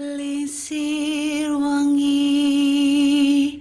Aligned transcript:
Lisir 0.00 1.52
wangi 1.60 3.60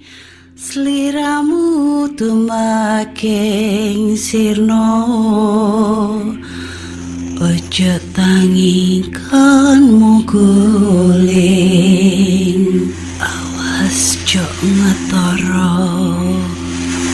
Seliramu 0.55 2.07
tumaking 2.15 4.15
sirno. 4.15 4.87
Ojo 7.43 7.93
tangi 8.15 9.03
kan 9.11 9.83
muguling 9.99 10.47
Awas 13.19 14.15
jok 14.23 14.55
ngetoro. 14.63 15.75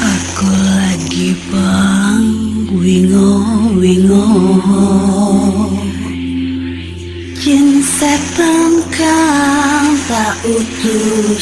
Aku 0.06 0.54
lagi 0.54 1.34
bang 1.50 2.30
wingo 2.78 3.42
wingo. 3.82 4.30
Jin 7.42 7.82
setan 7.86 8.75
tak 10.08 10.38
Dudu 10.46 11.34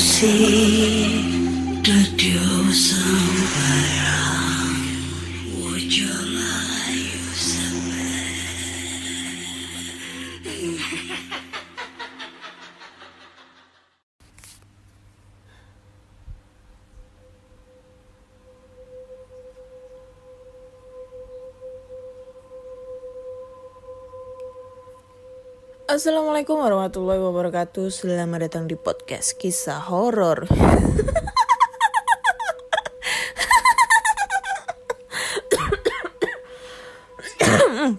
Assalamualaikum 26.04 26.60
warahmatullahi 26.60 27.16
wabarakatuh. 27.16 27.88
Selamat 27.88 28.52
datang 28.52 28.68
di 28.68 28.76
podcast 28.76 29.40
kisah 29.40 29.80
horor. 29.88 30.52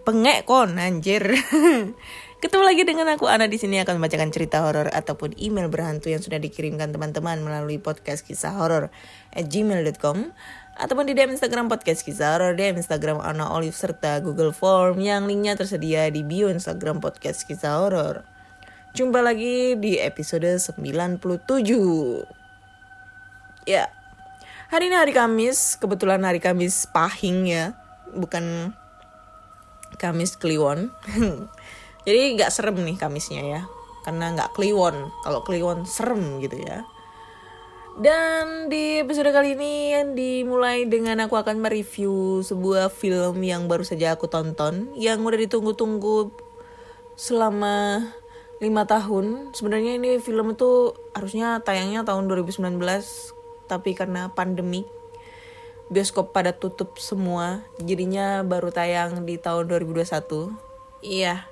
Pengek 0.04 0.44
kon 0.44 0.76
anjir. 0.76 1.32
Ketemu 2.44 2.60
lagi 2.60 2.84
dengan 2.84 3.08
aku 3.08 3.24
Ana 3.24 3.48
di 3.48 3.56
sini 3.56 3.80
akan 3.80 3.96
membacakan 3.96 4.28
cerita 4.28 4.60
horor 4.68 4.92
ataupun 4.92 5.40
email 5.40 5.72
berhantu 5.72 6.12
yang 6.12 6.20
sudah 6.20 6.36
dikirimkan 6.36 6.92
teman-teman 6.92 7.40
melalui 7.40 7.80
podcast 7.80 8.20
kisah 8.28 8.52
horor 8.52 8.92
at 9.32 9.48
gmail.com 9.48 10.28
ataupun 10.74 11.06
di 11.06 11.14
DM 11.14 11.38
Instagram 11.38 11.70
podcast 11.70 12.02
horor, 12.02 12.58
DM 12.58 12.82
Instagram 12.82 13.22
Ana 13.22 13.46
Olive 13.54 13.78
serta 13.78 14.18
Google 14.18 14.50
Form 14.50 14.98
yang 14.98 15.30
linknya 15.30 15.54
tersedia 15.54 16.10
di 16.10 16.26
bio 16.26 16.50
Instagram 16.50 16.98
podcast 16.98 17.46
kisah 17.46 17.78
horor. 17.78 18.26
Jumpa 18.94 19.22
lagi 19.22 19.78
di 19.78 19.98
episode 19.98 20.46
97. 20.58 21.18
Ya, 23.66 23.90
hari 24.70 24.90
ini 24.90 24.96
hari 24.98 25.14
Kamis, 25.14 25.78
kebetulan 25.78 26.22
hari 26.26 26.42
Kamis 26.42 26.86
pahing 26.90 27.46
ya, 27.50 27.74
bukan 28.10 28.74
Kamis 29.98 30.34
Kliwon. 30.34 30.90
Jadi 32.06 32.20
nggak 32.36 32.50
serem 32.50 32.82
nih 32.82 32.98
Kamisnya 32.98 33.42
ya, 33.46 33.62
karena 34.02 34.34
nggak 34.34 34.58
Kliwon. 34.58 35.10
Kalau 35.22 35.40
Kliwon 35.46 35.86
serem 35.86 36.42
gitu 36.42 36.58
ya. 36.60 36.82
Dan 37.94 38.66
di 38.66 38.98
episode 38.98 39.30
kali 39.30 39.54
ini 39.54 39.94
dimulai 40.18 40.82
dengan 40.82 41.22
aku 41.22 41.38
akan 41.38 41.62
mereview 41.62 42.42
sebuah 42.42 42.90
film 42.90 43.38
yang 43.38 43.70
baru 43.70 43.86
saja 43.86 44.18
aku 44.18 44.26
tonton 44.26 44.90
yang 44.98 45.22
udah 45.22 45.38
ditunggu-tunggu 45.38 46.34
selama 47.14 48.02
lima 48.58 48.82
tahun. 48.82 49.54
Sebenarnya 49.54 50.02
ini 50.02 50.18
film 50.18 50.58
itu 50.58 50.90
harusnya 51.14 51.62
tayangnya 51.62 52.02
tahun 52.02 52.26
2019 52.26 52.82
tapi 53.70 53.94
karena 53.94 54.26
pandemi 54.34 54.82
bioskop 55.86 56.34
pada 56.34 56.50
tutup 56.50 56.98
semua 56.98 57.62
jadinya 57.78 58.42
baru 58.42 58.74
tayang 58.74 59.22
di 59.22 59.38
tahun 59.38 59.70
2021. 59.70 60.50
Iya. 60.98 61.46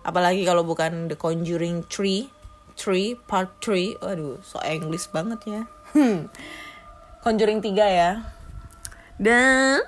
Apalagi 0.00 0.48
kalau 0.48 0.64
bukan 0.64 1.12
The 1.12 1.20
Conjuring 1.20 1.84
3 1.92 2.32
3 2.80 3.28
part 3.28 3.62
3 3.62 4.02
waduh 4.02 4.42
so 4.42 4.58
English 4.66 5.06
banget 5.14 5.40
ya 5.46 5.62
hmm. 5.94 6.28
Conjuring 7.24 7.64
3 7.64 7.72
ya. 7.88 8.20
Dan 9.16 9.80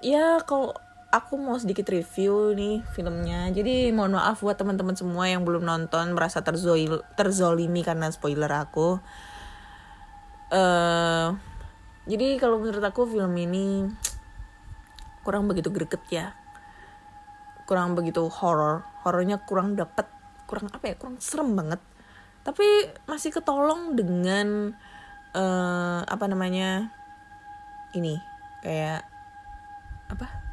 ya 0.00 0.38
kalau 0.46 0.72
aku 1.10 1.34
mau 1.40 1.58
sedikit 1.58 1.90
review 1.90 2.54
nih 2.54 2.86
filmnya. 2.94 3.50
Jadi 3.50 3.90
mohon 3.90 4.16
maaf 4.16 4.40
buat 4.40 4.56
teman-teman 4.56 4.94
semua 4.94 5.26
yang 5.26 5.42
belum 5.42 5.66
nonton 5.66 6.14
merasa 6.14 6.40
terzoil, 6.46 7.02
terzolimi 7.18 7.82
karena 7.82 8.08
spoiler 8.14 8.50
aku. 8.54 9.02
Uh, 10.46 11.34
jadi 12.06 12.38
kalau 12.38 12.62
menurut 12.62 12.84
aku 12.86 13.02
film 13.10 13.34
ini 13.34 13.90
kurang 15.26 15.50
begitu 15.50 15.74
greget 15.74 16.04
ya. 16.08 16.26
Kurang 17.66 17.98
begitu 17.98 18.22
horror. 18.30 18.86
Horornya 19.02 19.42
kurang 19.42 19.74
dapet. 19.74 20.06
Kurang 20.46 20.70
apa 20.70 20.86
ya? 20.86 20.94
Kurang 20.94 21.18
serem 21.18 21.58
banget 21.58 21.82
tapi 22.46 22.62
masih 23.10 23.34
ketolong 23.34 23.98
dengan 23.98 24.70
uh, 25.34 26.00
apa 26.06 26.30
namanya 26.30 26.94
ini 27.90 28.22
kayak 28.62 29.02
apa? 30.06 30.46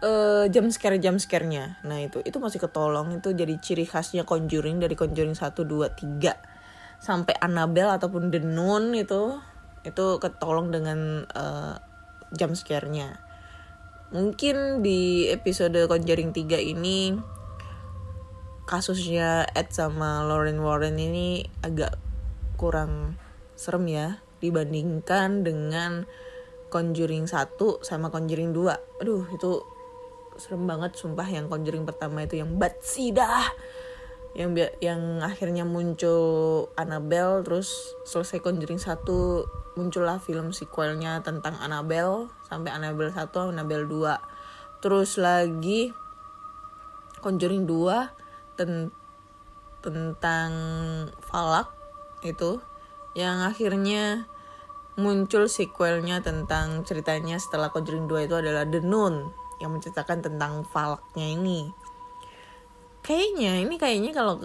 Uh, 0.00 0.44
jam 0.52 0.68
scare 0.68 1.00
jam 1.00 1.16
scare-nya. 1.16 1.80
Nah 1.88 2.04
itu 2.04 2.20
itu 2.20 2.36
masih 2.36 2.60
ketolong. 2.60 3.16
Itu 3.16 3.32
jadi 3.32 3.56
ciri 3.56 3.88
khasnya 3.88 4.28
Conjuring 4.28 4.76
dari 4.76 4.92
Conjuring 4.92 5.32
1 5.32 5.56
2 5.56 6.20
3 6.20 7.00
sampai 7.00 7.32
Annabelle 7.40 7.96
ataupun 7.96 8.28
The 8.28 8.44
Nun 8.44 8.92
itu 8.92 9.40
itu 9.88 10.06
ketolong 10.20 10.68
dengan 10.68 11.24
uh, 11.32 11.80
jam 12.36 12.52
scare-nya. 12.52 13.16
Mungkin 14.12 14.84
di 14.84 15.32
episode 15.32 15.80
Conjuring 15.88 16.36
3 16.36 16.60
ini 16.60 17.16
kasusnya 18.70 19.50
Ed 19.50 19.74
sama 19.74 20.22
Lauren 20.22 20.62
Warren 20.62 20.94
ini 20.94 21.42
agak 21.66 21.98
kurang 22.54 23.18
serem 23.58 23.90
ya 23.90 24.22
dibandingkan 24.38 25.42
dengan 25.42 26.06
Conjuring 26.70 27.26
1 27.26 27.58
sama 27.82 28.14
Conjuring 28.14 28.54
2. 28.54 29.02
Aduh, 29.02 29.26
itu 29.34 29.66
serem 30.38 30.70
banget 30.70 30.94
sumpah 30.94 31.26
yang 31.26 31.50
Conjuring 31.50 31.82
pertama 31.82 32.22
itu 32.22 32.38
yang 32.38 32.54
Batsida 32.62 33.50
yang 34.38 34.54
yang 34.78 35.18
akhirnya 35.18 35.66
muncul 35.66 36.70
Annabelle 36.78 37.42
terus 37.42 37.98
selesai 38.06 38.38
Conjuring 38.38 38.78
1 38.78 39.02
muncullah 39.74 40.22
film 40.22 40.54
sequelnya 40.54 41.18
tentang 41.26 41.58
Annabelle 41.58 42.30
sampai 42.46 42.70
Annabelle 42.70 43.10
1 43.10 43.26
Annabelle 43.50 43.90
2 43.90 44.78
terus 44.78 45.18
lagi 45.18 45.90
Conjuring 47.18 47.66
2 47.66 48.19
ten 48.60 48.92
tentang 49.80 50.52
falak 51.24 51.72
itu 52.20 52.60
yang 53.16 53.40
akhirnya 53.40 54.28
muncul 55.00 55.48
sequelnya 55.48 56.20
tentang 56.20 56.84
ceritanya 56.84 57.40
setelah 57.40 57.72
Conjuring 57.72 58.04
2 58.04 58.28
itu 58.28 58.36
adalah 58.36 58.68
The 58.68 58.84
Nun 58.84 59.32
yang 59.64 59.72
menceritakan 59.72 60.20
tentang 60.20 60.68
falaknya 60.68 61.32
ini. 61.32 61.72
Kayaknya 63.00 63.64
ini 63.64 63.74
kayaknya 63.80 64.12
kalau 64.12 64.36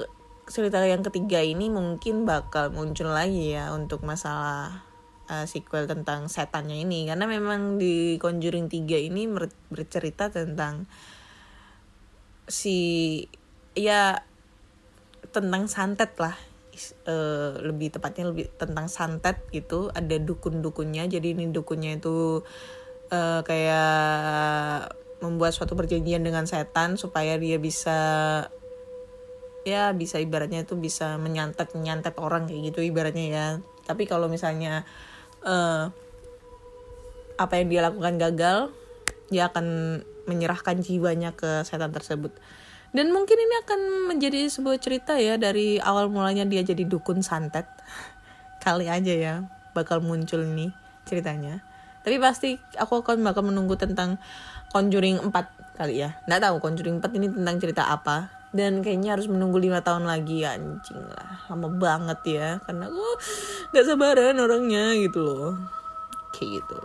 cerita 0.48 0.80
yang 0.88 1.04
ketiga 1.04 1.44
ini 1.44 1.68
mungkin 1.68 2.24
bakal 2.24 2.72
muncul 2.72 3.12
lagi 3.12 3.52
ya 3.52 3.76
untuk 3.76 4.08
masalah 4.08 4.86
uh, 5.28 5.44
sequel 5.44 5.90
tentang 5.90 6.30
setannya 6.30 6.86
ini 6.86 7.10
karena 7.10 7.26
memang 7.28 7.82
di 7.82 8.16
Conjuring 8.22 8.72
3 8.72 9.10
ini 9.12 9.28
bercerita 9.68 10.32
tentang 10.32 10.88
si 12.46 12.78
ya 13.76 14.24
tentang 15.30 15.68
santet 15.70 16.16
lah. 16.18 16.36
Uh, 17.08 17.56
lebih 17.64 17.88
tepatnya 17.88 18.28
lebih 18.32 18.52
tentang 18.60 18.92
santet 18.92 19.40
gitu. 19.52 19.92
Ada 19.92 20.20
dukun-dukunnya. 20.20 21.08
Jadi 21.08 21.36
ini 21.36 21.52
dukunnya 21.52 22.00
itu 22.00 22.44
uh, 23.12 23.42
kayak 23.44 24.92
membuat 25.24 25.56
suatu 25.56 25.74
perjanjian 25.80 26.24
dengan 26.24 26.44
setan 26.44 27.00
supaya 27.00 27.40
dia 27.40 27.56
bisa 27.56 28.00
ya 29.66 29.90
bisa 29.98 30.22
ibaratnya 30.22 30.62
itu 30.62 30.78
bisa 30.78 31.18
menyantet 31.18 31.74
menyantet 31.74 32.14
orang 32.22 32.46
kayak 32.46 32.76
gitu 32.76 32.84
ibaratnya 32.84 33.26
ya. 33.32 33.48
Tapi 33.88 34.04
kalau 34.06 34.28
misalnya 34.28 34.84
uh, 35.48 35.90
apa 37.36 37.54
yang 37.60 37.68
dia 37.72 37.82
lakukan 37.84 38.16
gagal 38.20 38.58
dia 39.28 39.50
akan 39.50 40.00
menyerahkan 40.30 40.80
jiwanya 40.82 41.34
ke 41.34 41.66
setan 41.66 41.92
tersebut 41.92 42.32
dan 42.96 43.12
mungkin 43.12 43.36
ini 43.36 43.56
akan 43.68 43.80
menjadi 44.16 44.48
sebuah 44.48 44.80
cerita 44.80 45.20
ya 45.20 45.36
dari 45.36 45.76
awal 45.84 46.08
mulanya 46.08 46.48
dia 46.48 46.64
jadi 46.64 46.88
dukun 46.88 47.20
santet. 47.20 47.68
Kali 48.64 48.88
aja 48.88 49.12
ya 49.12 49.36
bakal 49.76 50.00
muncul 50.00 50.48
nih 50.48 50.72
ceritanya. 51.04 51.60
Tapi 52.08 52.16
pasti 52.24 52.56
aku 52.80 53.04
akan 53.04 53.20
bakal 53.20 53.44
menunggu 53.44 53.76
tentang 53.76 54.16
Conjuring 54.72 55.32
4 55.32 55.80
kali 55.80 56.04
ya. 56.04 56.20
Nggak 56.28 56.42
tahu 56.48 56.56
Conjuring 56.64 57.00
4 57.04 57.18
ini 57.20 57.28
tentang 57.32 57.56
cerita 57.60 57.92
apa. 57.92 58.32
dan 58.56 58.80
kayaknya 58.80 59.20
harus 59.20 59.28
menunggu 59.28 59.60
lima 59.60 59.84
tahun 59.84 60.08
lagi 60.08 60.48
anjing 60.48 61.04
lah 61.12 61.44
lama 61.52 61.68
banget 61.76 62.40
ya 62.40 62.48
karena 62.64 62.88
gue 62.88 63.12
nggak 63.76 63.84
sabaran 63.84 64.40
orangnya 64.40 64.96
gitu 64.96 65.28
loh 65.28 65.60
kayak 66.32 66.64
gitu 66.64 66.80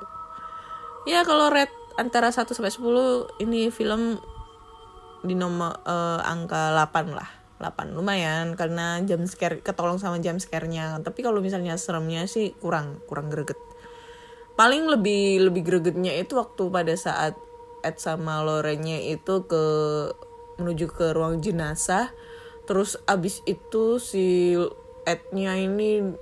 ya 1.06 1.22
kalau 1.22 1.46
red 1.46 1.70
antara 1.94 2.34
1 2.34 2.42
sampai 2.42 2.74
10 2.74 3.46
ini 3.46 3.70
film 3.70 4.18
di 5.24 5.34
nomor 5.36 5.80
eh, 5.84 6.20
angka 6.24 6.72
8 6.76 7.16
lah. 7.16 7.30
8 7.60 7.92
lumayan 7.92 8.56
karena 8.56 9.04
jam 9.04 9.28
scare 9.28 9.60
ketolong 9.60 10.00
sama 10.00 10.16
jam 10.24 10.40
scare-nya. 10.40 10.96
Tapi 11.04 11.20
kalau 11.20 11.44
misalnya 11.44 11.76
seremnya 11.76 12.24
sih 12.24 12.56
kurang 12.56 13.04
kurang 13.04 13.28
greget. 13.28 13.60
Paling 14.56 14.88
lebih 14.88 15.44
lebih 15.44 15.62
gregetnya 15.64 16.16
itu 16.16 16.40
waktu 16.40 16.72
pada 16.72 16.94
saat 16.96 17.36
Ed 17.84 17.96
sama 18.00 18.44
Lorenya 18.44 19.00
itu 19.00 19.44
ke 19.44 19.64
menuju 20.60 20.88
ke 20.88 21.12
ruang 21.12 21.44
jenazah. 21.44 22.12
Terus 22.64 22.96
abis 23.04 23.44
itu 23.44 24.00
si 24.00 24.56
Ednya 25.04 25.56
ini 25.56 26.16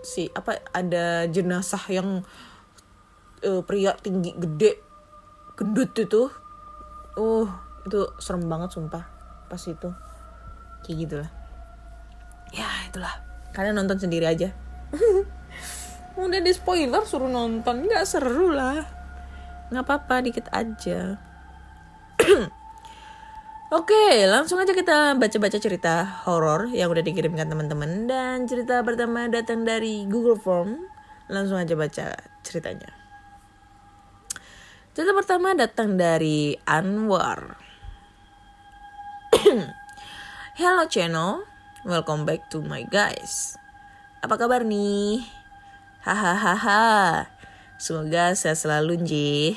si 0.00 0.32
apa 0.32 0.64
ada 0.72 1.28
jenazah 1.28 1.84
yang 1.92 2.24
eh, 3.44 3.60
pria 3.64 3.96
tinggi 4.00 4.32
gede 4.32 4.80
gendut 5.60 5.92
itu 5.96 6.32
uh 7.16 7.48
itu 7.86 8.00
serem 8.20 8.46
banget 8.46 8.70
sumpah. 8.74 9.04
Pas 9.48 9.62
itu. 9.64 9.90
Kayak 10.84 10.96
gitulah. 11.06 11.30
Ya 12.54 12.68
itulah. 12.86 13.14
Kalian 13.50 13.78
nonton 13.78 13.98
sendiri 13.98 14.26
aja. 14.26 14.52
Udah 16.20 16.40
di 16.42 16.52
spoiler 16.52 17.02
suruh 17.06 17.30
nonton. 17.30 17.86
Nggak 17.86 18.04
seru 18.06 18.52
lah. 18.52 18.84
Nggak 19.70 19.84
apa-apa 19.86 20.14
dikit 20.22 20.46
aja. 20.50 21.16
Oke, 23.70 24.26
langsung 24.26 24.58
aja 24.58 24.74
kita 24.74 25.14
baca-baca 25.14 25.58
cerita 25.62 26.02
horor 26.26 26.74
yang 26.74 26.90
udah 26.90 27.06
dikirimkan 27.06 27.46
teman-teman. 27.46 28.10
Dan 28.10 28.50
cerita 28.50 28.82
pertama 28.82 29.30
datang 29.30 29.62
dari 29.62 30.10
Google 30.10 30.36
Form. 30.36 30.74
Langsung 31.30 31.54
aja 31.54 31.78
baca 31.78 32.18
ceritanya. 32.42 32.99
Cerita 35.00 35.16
pertama 35.16 35.56
datang 35.56 35.96
dari 35.96 36.52
Anwar. 36.68 37.56
Hello 40.60 40.84
channel, 40.92 41.48
welcome 41.88 42.28
back 42.28 42.52
to 42.52 42.60
my 42.60 42.84
guys. 42.84 43.56
Apa 44.20 44.36
kabar 44.36 44.60
nih? 44.60 45.24
Hahaha. 46.04 47.32
Semoga 47.80 48.36
sehat 48.36 48.60
selalu, 48.60 49.00
Nji. 49.00 49.56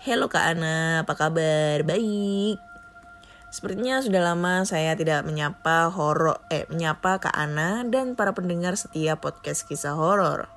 Hello 0.00 0.32
Kak 0.32 0.56
Ana, 0.56 1.04
apa 1.04 1.12
kabar? 1.20 1.84
Baik. 1.84 2.56
Sepertinya 3.52 4.00
sudah 4.00 4.24
lama 4.24 4.64
saya 4.64 4.96
tidak 4.96 5.28
menyapa 5.28 5.92
horor 5.92 6.40
eh 6.48 6.64
menyapa 6.72 7.20
Kak 7.20 7.36
Ana 7.36 7.84
dan 7.84 8.16
para 8.16 8.32
pendengar 8.32 8.72
setia 8.80 9.20
podcast 9.20 9.68
kisah 9.68 10.00
horor. 10.00 10.48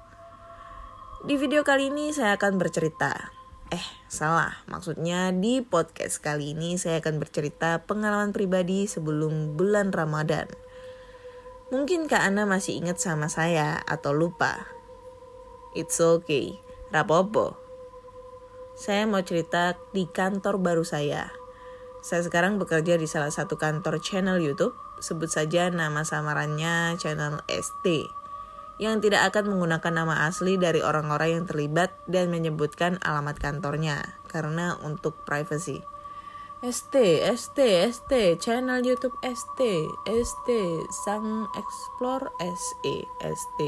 Di 1.28 1.36
video 1.36 1.68
kali 1.68 1.92
ini 1.92 2.16
saya 2.16 2.40
akan 2.40 2.56
bercerita. 2.56 3.39
Eh, 3.70 3.86
salah. 4.10 4.66
Maksudnya 4.66 5.30
di 5.30 5.62
podcast 5.62 6.18
kali 6.26 6.58
ini 6.58 6.82
saya 6.82 7.06
akan 7.06 7.22
bercerita 7.22 7.86
pengalaman 7.86 8.34
pribadi 8.34 8.90
sebelum 8.90 9.54
bulan 9.54 9.94
Ramadan. 9.94 10.50
Mungkin 11.70 12.10
Kak 12.10 12.26
Ana 12.26 12.50
masih 12.50 12.82
ingat 12.82 12.98
sama 12.98 13.30
saya 13.30 13.78
atau 13.86 14.10
lupa. 14.10 14.66
It's 15.78 16.02
okay. 16.02 16.58
Rapopo. 16.90 17.62
Saya 18.74 19.06
mau 19.06 19.22
cerita 19.22 19.78
di 19.94 20.10
kantor 20.10 20.58
baru 20.58 20.82
saya. 20.82 21.30
Saya 22.02 22.26
sekarang 22.26 22.58
bekerja 22.58 22.98
di 22.98 23.06
salah 23.06 23.30
satu 23.30 23.62
kantor 23.62 24.02
channel 24.02 24.42
YouTube, 24.42 24.74
sebut 24.98 25.30
saja 25.30 25.70
nama 25.70 26.02
samarannya 26.02 26.98
channel 26.98 27.46
ST, 27.46 27.86
yang 28.80 29.04
tidak 29.04 29.36
akan 29.36 29.52
menggunakan 29.52 29.92
nama 29.92 30.26
asli 30.26 30.56
dari 30.56 30.80
orang-orang 30.80 31.36
yang 31.36 31.46
terlibat 31.46 31.92
dan 32.08 32.32
menyebutkan 32.32 32.96
alamat 33.04 33.36
kantornya, 33.38 34.18
karena 34.32 34.80
untuk 34.80 35.28
privacy. 35.28 35.84
ST, 36.60 36.96
ST, 37.24 37.60
ST, 37.92 38.12
channel 38.40 38.84
YouTube 38.84 39.16
ST, 39.24 39.60
ST, 40.08 40.50
Sang 41.08 41.48
Explore 41.56 42.32
SE, 42.40 42.96
ST, 43.24 43.60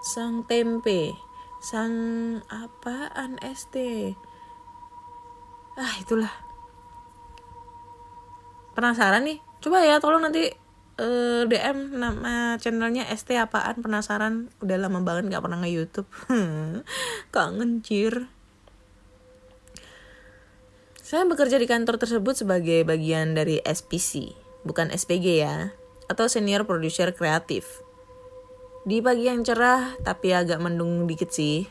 Sang 0.00 0.44
Tempe, 0.44 1.16
Sang 1.60 1.92
apaan 2.48 3.36
ST? 3.40 3.76
Ah, 5.76 5.92
itulah 6.00 6.32
penasaran 8.76 9.24
nih 9.24 9.40
coba 9.64 9.80
ya 9.80 9.96
tolong 9.96 10.20
nanti 10.20 10.52
eh, 10.96 11.42
DM 11.48 11.96
nama 11.96 12.56
channelnya 12.56 13.04
ST 13.12 13.36
apaan? 13.36 13.80
Penasaran. 13.80 14.48
Udah 14.60 14.76
lama 14.80 15.04
banget 15.04 15.32
nggak 15.32 15.42
pernah 15.44 15.58
nge 15.60 15.70
YouTube 15.72 16.10
kangen 17.34 17.80
cir. 17.84 18.28
Saya 21.06 21.22
bekerja 21.22 21.60
di 21.60 21.70
kantor 21.70 22.02
tersebut 22.02 22.34
sebagai 22.34 22.82
bagian 22.82 23.38
dari 23.38 23.62
SPC 23.62 24.34
bukan 24.66 24.90
SPG 24.90 25.26
ya 25.46 25.70
atau 26.10 26.26
senior 26.26 26.66
producer 26.66 27.14
kreatif. 27.14 27.86
Di 28.82 28.98
pagi 28.98 29.30
yang 29.30 29.46
cerah 29.46 29.94
tapi 30.02 30.34
agak 30.34 30.58
mendung 30.58 31.06
dikit 31.06 31.30
sih 31.30 31.70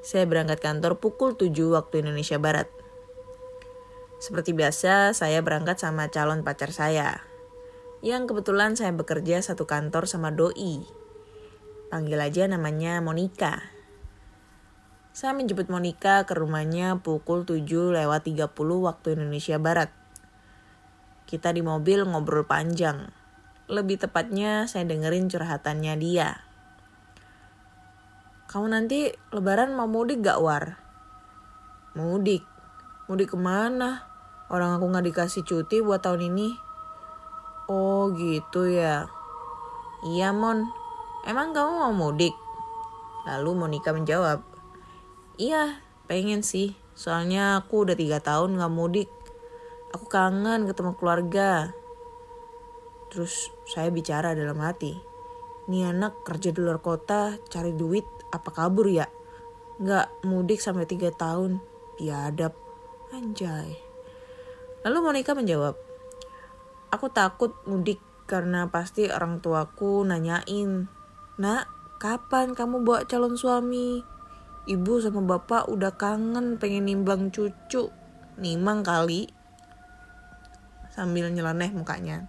saya 0.00 0.24
berangkat 0.24 0.64
kantor 0.64 0.96
pukul 0.96 1.36
7 1.36 1.52
waktu 1.76 2.00
Indonesia 2.00 2.40
Barat. 2.40 2.68
Seperti 4.20 4.52
biasa, 4.52 5.12
saya 5.16 5.40
berangkat 5.44 5.80
sama 5.80 6.08
calon 6.08 6.44
pacar 6.44 6.72
saya. 6.72 7.29
Yang 8.00 8.32
kebetulan 8.32 8.80
saya 8.80 8.96
bekerja 8.96 9.44
satu 9.44 9.68
kantor 9.68 10.08
sama 10.08 10.32
Doi. 10.32 10.80
Panggil 11.92 12.16
aja 12.16 12.48
namanya 12.48 12.96
Monica. 13.04 13.60
Saya 15.12 15.36
menjemput 15.36 15.68
Monica 15.68 16.24
ke 16.24 16.32
rumahnya 16.32 17.04
pukul 17.04 17.44
7 17.44 17.60
lewat 17.92 18.24
30 18.24 18.56
waktu 18.56 19.20
Indonesia 19.20 19.60
Barat. 19.60 19.92
Kita 21.28 21.52
di 21.52 21.60
mobil 21.60 22.08
ngobrol 22.08 22.48
panjang. 22.48 23.12
Lebih 23.68 24.00
tepatnya 24.00 24.64
saya 24.64 24.88
dengerin 24.88 25.28
curhatannya 25.28 25.94
dia. 26.00 26.40
Kamu 28.48 28.72
nanti 28.72 29.12
lebaran 29.28 29.76
mau 29.76 29.84
mudik 29.84 30.24
gak 30.24 30.40
War? 30.40 30.80
Mudik? 31.92 32.48
Mudik 33.12 33.36
ke 33.36 33.38
mana? 33.38 34.08
Orang 34.48 34.72
aku 34.72 34.88
nggak 34.88 35.04
dikasih 35.04 35.44
cuti 35.44 35.84
buat 35.84 36.00
tahun 36.00 36.32
ini. 36.32 36.69
Oh 37.70 38.10
gitu 38.18 38.66
ya. 38.66 39.06
Iya 40.02 40.34
Mon, 40.34 40.66
emang 41.22 41.54
kamu 41.54 41.70
mau 41.70 41.94
mudik? 41.94 42.34
Lalu 43.30 43.54
Monica 43.54 43.94
menjawab, 43.94 44.42
Iya, 45.38 45.78
pengen 46.10 46.42
sih. 46.42 46.74
Soalnya 46.98 47.62
aku 47.62 47.86
udah 47.86 47.94
tiga 47.94 48.18
tahun 48.18 48.58
gak 48.58 48.74
mudik. 48.74 49.06
Aku 49.94 50.10
kangen 50.10 50.66
ketemu 50.66 50.98
keluarga. 50.98 51.70
Terus 53.08 53.54
saya 53.70 53.88
bicara 53.94 54.34
dalam 54.34 54.58
hati. 54.58 54.98
Nih 55.70 55.88
anak 55.88 56.26
kerja 56.26 56.50
di 56.50 56.60
luar 56.60 56.82
kota, 56.82 57.38
cari 57.48 57.70
duit, 57.70 58.04
apa 58.34 58.50
kabur 58.50 58.90
ya? 58.90 59.06
Gak 59.78 60.26
mudik 60.26 60.58
sampai 60.58 60.90
tiga 60.90 61.14
tahun. 61.14 61.62
Biadab. 61.96 62.52
Anjay. 63.14 63.78
Lalu 64.84 64.98
Monica 65.00 65.32
menjawab, 65.32 65.89
Aku 66.90 67.06
takut 67.10 67.54
mudik 67.70 68.02
karena 68.26 68.66
pasti 68.66 69.06
orang 69.10 69.38
tuaku 69.38 70.02
nanyain, 70.02 70.90
Nak, 71.38 71.64
kapan 72.02 72.52
kamu 72.52 72.82
bawa 72.82 73.06
calon 73.06 73.38
suami? 73.38 74.02
Ibu 74.68 75.02
sama 75.02 75.22
bapak 75.24 75.66
udah 75.72 75.94
kangen 75.94 76.60
pengen 76.60 76.86
nimbang 76.90 77.32
cucu. 77.32 77.88
Nimang 78.36 78.84
kali. 78.84 79.30
Sambil 80.92 81.32
nyeleneh 81.32 81.72
mukanya. 81.72 82.28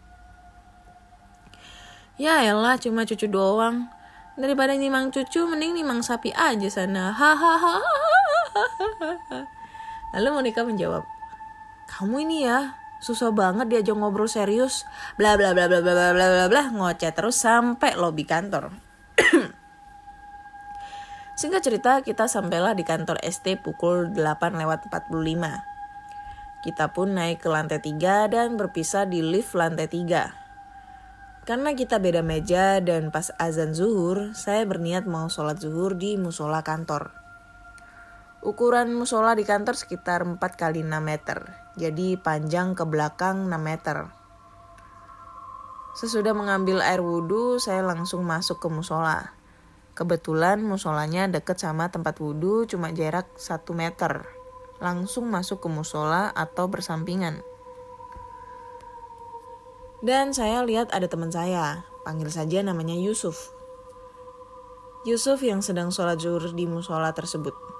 Ya 2.15 2.45
elah 2.45 2.77
cuma 2.79 3.03
cucu 3.03 3.27
doang. 3.27 3.89
Daripada 4.39 4.77
nimang 4.77 5.11
cucu 5.11 5.43
mending 5.43 5.75
nimang 5.75 5.99
sapi 6.05 6.31
aja 6.31 6.69
sana. 6.71 7.11
Hahaha. 7.11 7.83
Lalu 10.15 10.29
Monica 10.31 10.61
menjawab, 10.63 11.03
kamu 11.87 12.27
ini 12.27 12.47
ya 12.47 12.80
susah 13.01 13.33
banget 13.33 13.67
diajak 13.67 13.97
ngobrol 13.97 14.29
serius 14.29 14.85
bla 15.17 15.33
bla 15.33 15.57
bla 15.57 15.65
bla 15.65 15.81
bla 15.81 16.13
bla 16.13 16.27
bla 16.29 16.45
bla 16.47 16.63
ngoceh 16.69 17.11
terus 17.11 17.35
sampai 17.41 17.97
lobi 17.97 18.23
kantor 18.23 18.69
Singkat 21.41 21.61
cerita, 21.65 21.91
kita 22.05 22.29
sampailah 22.29 22.77
di 22.77 22.85
kantor 22.85 23.17
ST 23.25 23.57
pukul 23.65 24.13
8 24.13 24.61
lewat 24.61 24.93
45. 24.93 25.17
Kita 26.61 26.93
pun 26.93 27.17
naik 27.17 27.41
ke 27.41 27.49
lantai 27.49 27.81
3 27.81 28.29
dan 28.29 28.61
berpisah 28.61 29.09
di 29.09 29.25
lift 29.25 29.57
lantai 29.57 29.89
3. 29.89 31.49
Karena 31.49 31.73
kita 31.73 31.97
beda 31.97 32.21
meja 32.21 32.77
dan 32.77 33.09
pas 33.09 33.33
azan 33.41 33.73
zuhur, 33.73 34.37
saya 34.37 34.61
berniat 34.69 35.09
mau 35.09 35.33
sholat 35.33 35.57
zuhur 35.57 35.97
di 35.97 36.13
musola 36.13 36.61
kantor. 36.61 37.09
Ukuran 38.45 38.93
musola 38.93 39.33
di 39.33 39.41
kantor 39.41 39.73
sekitar 39.73 40.21
4 40.21 40.37
kali 40.37 40.85
6 40.85 40.93
meter 41.01 41.60
Jadi 41.79 42.19
panjang 42.19 42.75
ke 42.75 42.83
belakang 42.83 43.47
6 43.47 43.55
meter. 43.55 44.11
Sesudah 45.95 46.35
mengambil 46.35 46.83
air 46.83 46.99
wudhu, 46.99 47.59
saya 47.59 47.83
langsung 47.83 48.27
masuk 48.27 48.63
ke 48.63 48.67
musola. 48.67 49.35
Kebetulan 49.91 50.63
musolanya 50.63 51.27
deket 51.27 51.59
sama 51.59 51.91
tempat 51.91 52.19
wudhu 52.19 52.63
cuma 52.67 52.91
jarak 52.95 53.27
1 53.35 53.63
meter. 53.75 54.23
Langsung 54.83 55.27
masuk 55.31 55.63
ke 55.63 55.69
musola 55.71 56.31
atau 56.35 56.67
bersampingan. 56.67 57.43
Dan 60.01 60.33
saya 60.33 60.65
lihat 60.65 60.89
ada 60.91 61.05
teman 61.05 61.29
saya, 61.29 61.85
panggil 62.01 62.33
saja 62.33 62.65
namanya 62.65 62.97
Yusuf. 62.97 63.53
Yusuf 65.05 65.39
yang 65.45 65.61
sedang 65.61 65.93
sholat 65.93 66.17
zuhur 66.17 66.51
di 66.51 66.65
musola 66.65 67.13
tersebut. 67.13 67.70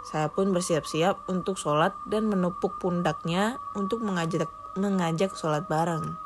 Saya 0.00 0.32
pun 0.32 0.50
bersiap-siap 0.56 1.28
untuk 1.28 1.60
sholat 1.60 1.92
dan 2.08 2.26
menepuk 2.26 2.80
pundaknya 2.80 3.60
untuk 3.76 4.00
mengajak, 4.00 4.48
mengajak 4.74 5.36
sholat 5.36 5.68
bareng. 5.68 6.16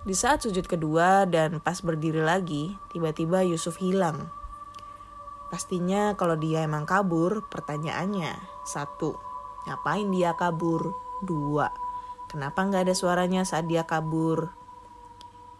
Di 0.00 0.16
saat 0.16 0.40
sujud 0.40 0.64
kedua 0.64 1.28
dan 1.28 1.60
pas 1.60 1.76
berdiri 1.84 2.24
lagi, 2.24 2.76
tiba-tiba 2.88 3.44
Yusuf 3.44 3.76
hilang. 3.80 4.32
Pastinya 5.52 6.16
kalau 6.16 6.40
dia 6.40 6.64
emang 6.64 6.88
kabur, 6.88 7.44
pertanyaannya 7.52 8.32
satu, 8.64 9.18
ngapain 9.68 10.08
dia 10.08 10.32
kabur? 10.38 10.96
Dua, 11.20 11.68
kenapa 12.32 12.64
nggak 12.64 12.88
ada 12.88 12.94
suaranya 12.96 13.44
saat 13.44 13.68
dia 13.68 13.84
kabur? 13.84 14.48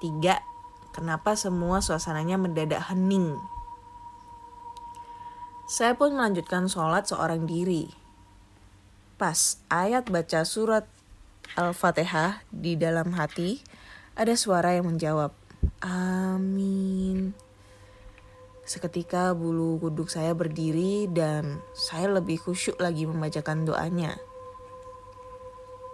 Tiga, 0.00 0.40
kenapa 0.96 1.36
semua 1.36 1.84
suasananya 1.84 2.40
mendadak 2.40 2.80
hening? 2.88 3.36
Saya 5.70 5.94
pun 5.94 6.18
melanjutkan 6.18 6.66
sholat 6.66 7.06
seorang 7.06 7.46
diri. 7.46 7.86
Pas 9.14 9.62
ayat 9.70 10.10
baca 10.10 10.42
surat 10.42 10.82
Al-Fatihah 11.54 12.42
di 12.50 12.74
dalam 12.74 13.14
hati, 13.14 13.62
ada 14.18 14.34
suara 14.34 14.74
yang 14.74 14.90
menjawab, 14.90 15.30
Amin. 15.78 17.38
Seketika 18.66 19.30
bulu 19.30 19.78
kuduk 19.78 20.10
saya 20.10 20.34
berdiri 20.34 21.06
dan 21.06 21.62
saya 21.70 22.18
lebih 22.18 22.42
khusyuk 22.42 22.74
lagi 22.82 23.06
membacakan 23.06 23.62
doanya. 23.62 24.18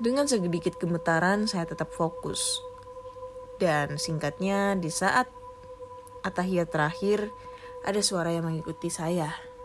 Dengan 0.00 0.24
sedikit 0.24 0.80
gemetaran 0.80 1.44
saya 1.44 1.68
tetap 1.68 1.92
fokus. 1.92 2.64
Dan 3.60 4.00
singkatnya 4.00 4.72
di 4.80 4.88
saat 4.88 5.28
atahiyat 6.24 6.72
terakhir 6.72 7.28
ada 7.84 8.00
suara 8.00 8.32
yang 8.32 8.48
mengikuti 8.48 8.88
saya. 8.88 9.55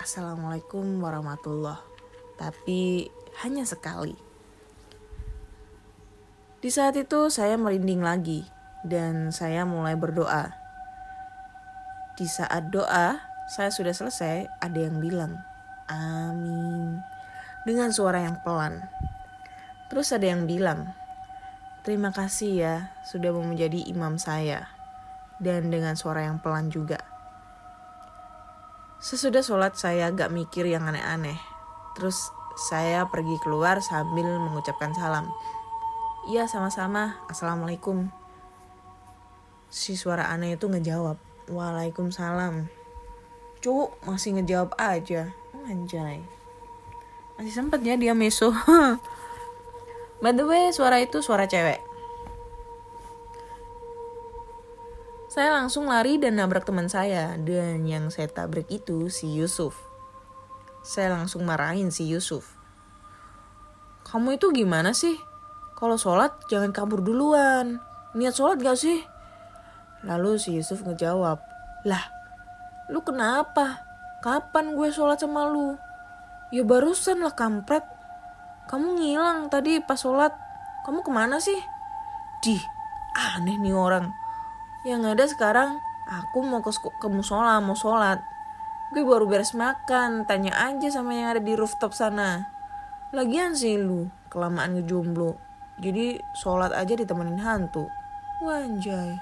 Assalamualaikum 0.00 0.96
warahmatullah. 1.04 1.76
Tapi 2.40 3.04
hanya 3.44 3.68
sekali. 3.68 4.16
Di 6.56 6.72
saat 6.72 6.96
itu 6.96 7.28
saya 7.28 7.60
merinding 7.60 8.00
lagi 8.00 8.48
dan 8.80 9.28
saya 9.28 9.68
mulai 9.68 10.00
berdoa. 10.00 10.56
Di 12.16 12.24
saat 12.24 12.72
doa, 12.72 13.20
saya 13.52 13.68
sudah 13.68 13.92
selesai, 13.92 14.48
ada 14.64 14.78
yang 14.80 15.04
bilang, 15.04 15.36
"Amin." 15.92 17.04
Dengan 17.68 17.92
suara 17.92 18.24
yang 18.24 18.40
pelan. 18.40 18.88
Terus 19.92 20.16
ada 20.16 20.24
yang 20.24 20.48
bilang, 20.48 20.96
"Terima 21.84 22.08
kasih 22.08 22.52
ya 22.56 22.76
sudah 23.04 23.36
mau 23.36 23.44
menjadi 23.44 23.84
imam 23.84 24.16
saya." 24.16 24.64
Dan 25.36 25.68
dengan 25.68 25.92
suara 25.92 26.24
yang 26.24 26.40
pelan 26.40 26.72
juga. 26.72 27.09
Sesudah 29.00 29.40
sholat 29.40 29.80
saya 29.80 30.12
gak 30.12 30.28
mikir 30.28 30.68
yang 30.68 30.84
aneh-aneh. 30.84 31.40
Terus 31.96 32.28
saya 32.52 33.08
pergi 33.08 33.40
keluar 33.40 33.80
sambil 33.80 34.28
mengucapkan 34.36 34.92
salam. 34.92 35.32
Iya 36.28 36.44
sama-sama, 36.44 37.16
Assalamualaikum. 37.32 38.12
Si 39.72 39.96
suara 39.96 40.28
aneh 40.28 40.60
itu 40.60 40.68
ngejawab, 40.68 41.16
Waalaikumsalam. 41.48 42.68
Cuk, 43.64 43.96
masih 44.04 44.36
ngejawab 44.36 44.76
aja. 44.76 45.32
Anjay. 45.64 46.20
Masih 47.40 47.56
sempet 47.56 47.80
ya 47.80 47.96
dia 47.96 48.12
meso. 48.12 48.52
By 50.20 50.36
the 50.36 50.44
way, 50.44 50.76
suara 50.76 51.00
itu 51.00 51.24
suara 51.24 51.48
cewek. 51.48 51.89
Saya 55.30 55.54
langsung 55.54 55.86
lari 55.86 56.18
dan 56.18 56.42
nabrak 56.42 56.66
teman 56.66 56.90
saya 56.90 57.38
dan 57.38 57.86
yang 57.86 58.10
saya 58.10 58.26
tabrak 58.26 58.66
itu 58.66 59.06
si 59.14 59.30
Yusuf. 59.30 59.78
Saya 60.82 61.14
langsung 61.14 61.46
marahin 61.46 61.94
si 61.94 62.10
Yusuf. 62.10 62.58
Kamu 64.02 64.34
itu 64.34 64.50
gimana 64.50 64.90
sih? 64.90 65.14
Kalau 65.78 65.94
sholat 65.94 66.34
jangan 66.50 66.74
kabur 66.74 66.98
duluan. 66.98 67.78
Niat 68.18 68.34
sholat 68.34 68.58
gak 68.58 68.74
sih? 68.74 69.06
Lalu 70.02 70.34
si 70.34 70.50
Yusuf 70.58 70.82
ngejawab, 70.82 71.38
Lah, 71.86 72.04
lu 72.90 72.98
kenapa? 73.06 73.86
Kapan 74.26 74.74
gue 74.74 74.90
sholat 74.90 75.22
sama 75.22 75.46
lu? 75.46 75.78
Ya 76.50 76.66
barusan 76.66 77.22
lah 77.22 77.38
kampret. 77.38 77.86
Kamu 78.66 78.98
ngilang 78.98 79.46
tadi 79.46 79.78
pas 79.78 79.94
sholat. 79.94 80.34
Kamu 80.82 81.06
ke 81.06 81.10
mana 81.14 81.38
sih? 81.38 81.56
Dih, 82.42 82.60
aneh 83.14 83.62
nih 83.62 83.78
orang. 83.78 84.19
Yang 84.80 85.02
ada 85.12 85.24
sekarang 85.28 85.70
aku 86.08 86.40
mau 86.40 86.64
ke, 86.64 86.72
ke 86.72 87.08
musola, 87.12 87.60
mau 87.60 87.76
sholat. 87.76 88.24
Gue 88.96 89.04
baru 89.04 89.28
beres 89.28 89.52
makan, 89.52 90.24
tanya 90.24 90.56
aja 90.56 90.88
sama 90.88 91.12
yang 91.12 91.36
ada 91.36 91.42
di 91.44 91.52
rooftop 91.52 91.92
sana. 91.92 92.48
Lagian 93.12 93.52
sih 93.52 93.76
lu, 93.76 94.08
kelamaan 94.32 94.80
ngejomblo. 94.80 95.36
Jadi 95.76 96.16
sholat 96.32 96.72
aja 96.72 96.96
ditemenin 96.96 97.38
hantu. 97.44 97.92
Wanjay. 98.40 99.20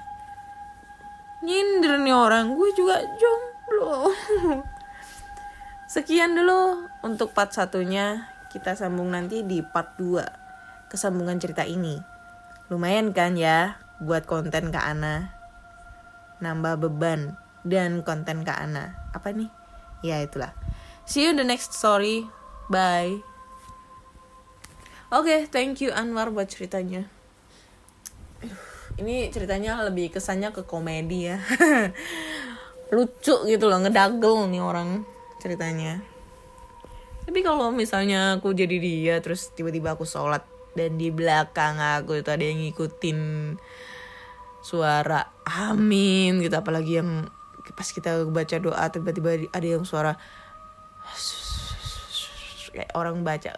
Nyindir 1.43 1.99
nih 2.01 2.15
orang, 2.15 2.55
gue 2.55 2.69
juga 2.71 3.03
jomblo. 3.19 4.15
Sekian 5.93 6.39
dulu 6.39 6.87
untuk 7.03 7.35
part 7.35 7.51
satunya. 7.51 8.31
Kita 8.49 8.73
sambung 8.73 9.11
nanti 9.13 9.45
di 9.45 9.61
part 9.61 9.93
2. 10.01 10.89
Kesambungan 10.89 11.37
cerita 11.37 11.67
ini. 11.67 12.01
Lumayan 12.73 13.13
kan 13.13 13.37
ya 13.37 13.77
buat 14.01 14.25
konten 14.25 14.73
Kak 14.73 14.85
Ana 14.85 15.38
nambah 16.39 16.79
beban 16.79 17.35
dan 17.67 18.03
konten 18.03 18.43
Kak 18.43 18.59
Ana. 18.59 18.95
Apa 19.11 19.31
nih? 19.35 19.51
Ya 20.03 20.23
itulah. 20.23 20.55
See 21.03 21.27
you 21.27 21.35
in 21.35 21.39
the 21.39 21.47
next 21.47 21.75
story. 21.75 22.27
Bye. 22.71 23.23
Oke, 25.09 25.25
okay, 25.25 25.39
thank 25.49 25.81
you 25.81 25.89
Anwar 25.89 26.29
buat 26.29 26.47
ceritanya. 26.53 27.09
Ini 28.99 29.33
ceritanya 29.33 29.81
lebih 29.87 30.13
kesannya 30.13 30.53
ke 30.53 30.61
komedi 30.67 31.33
ya. 31.33 31.41
Lucu 32.95 33.47
gitu 33.49 33.65
loh, 33.65 33.81
ngedagel 33.81 34.45
nih 34.53 34.61
orang 34.61 35.01
ceritanya. 35.41 36.03
Tapi 37.25 37.41
kalau 37.41 37.73
misalnya 37.73 38.37
aku 38.37 38.53
jadi 38.53 38.77
dia 38.77 39.15
terus 39.21 39.49
tiba-tiba 39.53 39.97
aku 39.97 40.05
sholat 40.05 40.45
dan 40.77 40.97
di 41.01 41.09
belakang 41.09 41.81
aku 41.81 42.21
itu 42.21 42.29
ada 42.29 42.45
yang 42.45 42.61
ngikutin 42.61 43.19
suara 44.59 45.31
amin 45.47 46.43
gitu 46.43 46.55
apalagi 46.59 46.99
yang 46.99 47.27
pas 47.73 47.89
kita 47.89 48.25
baca 48.27 48.55
doa 48.59 48.85
tiba-tiba 48.91 49.49
ada 49.53 49.67
yang 49.67 49.85
suara 49.85 50.17
kayak 52.73 52.91
orang 52.93 53.21
baca 53.25 53.57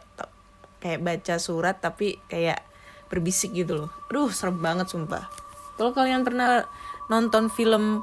kayak 0.82 1.02
baca 1.02 1.36
surat 1.38 1.78
tapi 1.78 2.18
kayak 2.26 2.64
berbisik 3.12 3.52
gitu 3.52 3.86
loh. 3.86 3.90
Aduh 4.08 4.32
serem 4.32 4.64
banget 4.64 4.88
sumpah. 4.88 5.28
Kalau 5.76 5.92
kalian 5.92 6.24
pernah 6.24 6.64
nonton 7.12 7.52
film 7.52 8.02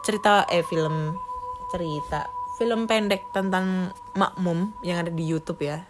cerita 0.00 0.48
eh 0.48 0.64
film 0.64 1.12
cerita 1.68 2.24
film 2.56 2.88
pendek 2.88 3.30
tentang 3.36 3.92
makmum 4.16 4.72
yang 4.80 5.04
ada 5.04 5.12
di 5.12 5.24
YouTube 5.28 5.60
ya 5.64 5.84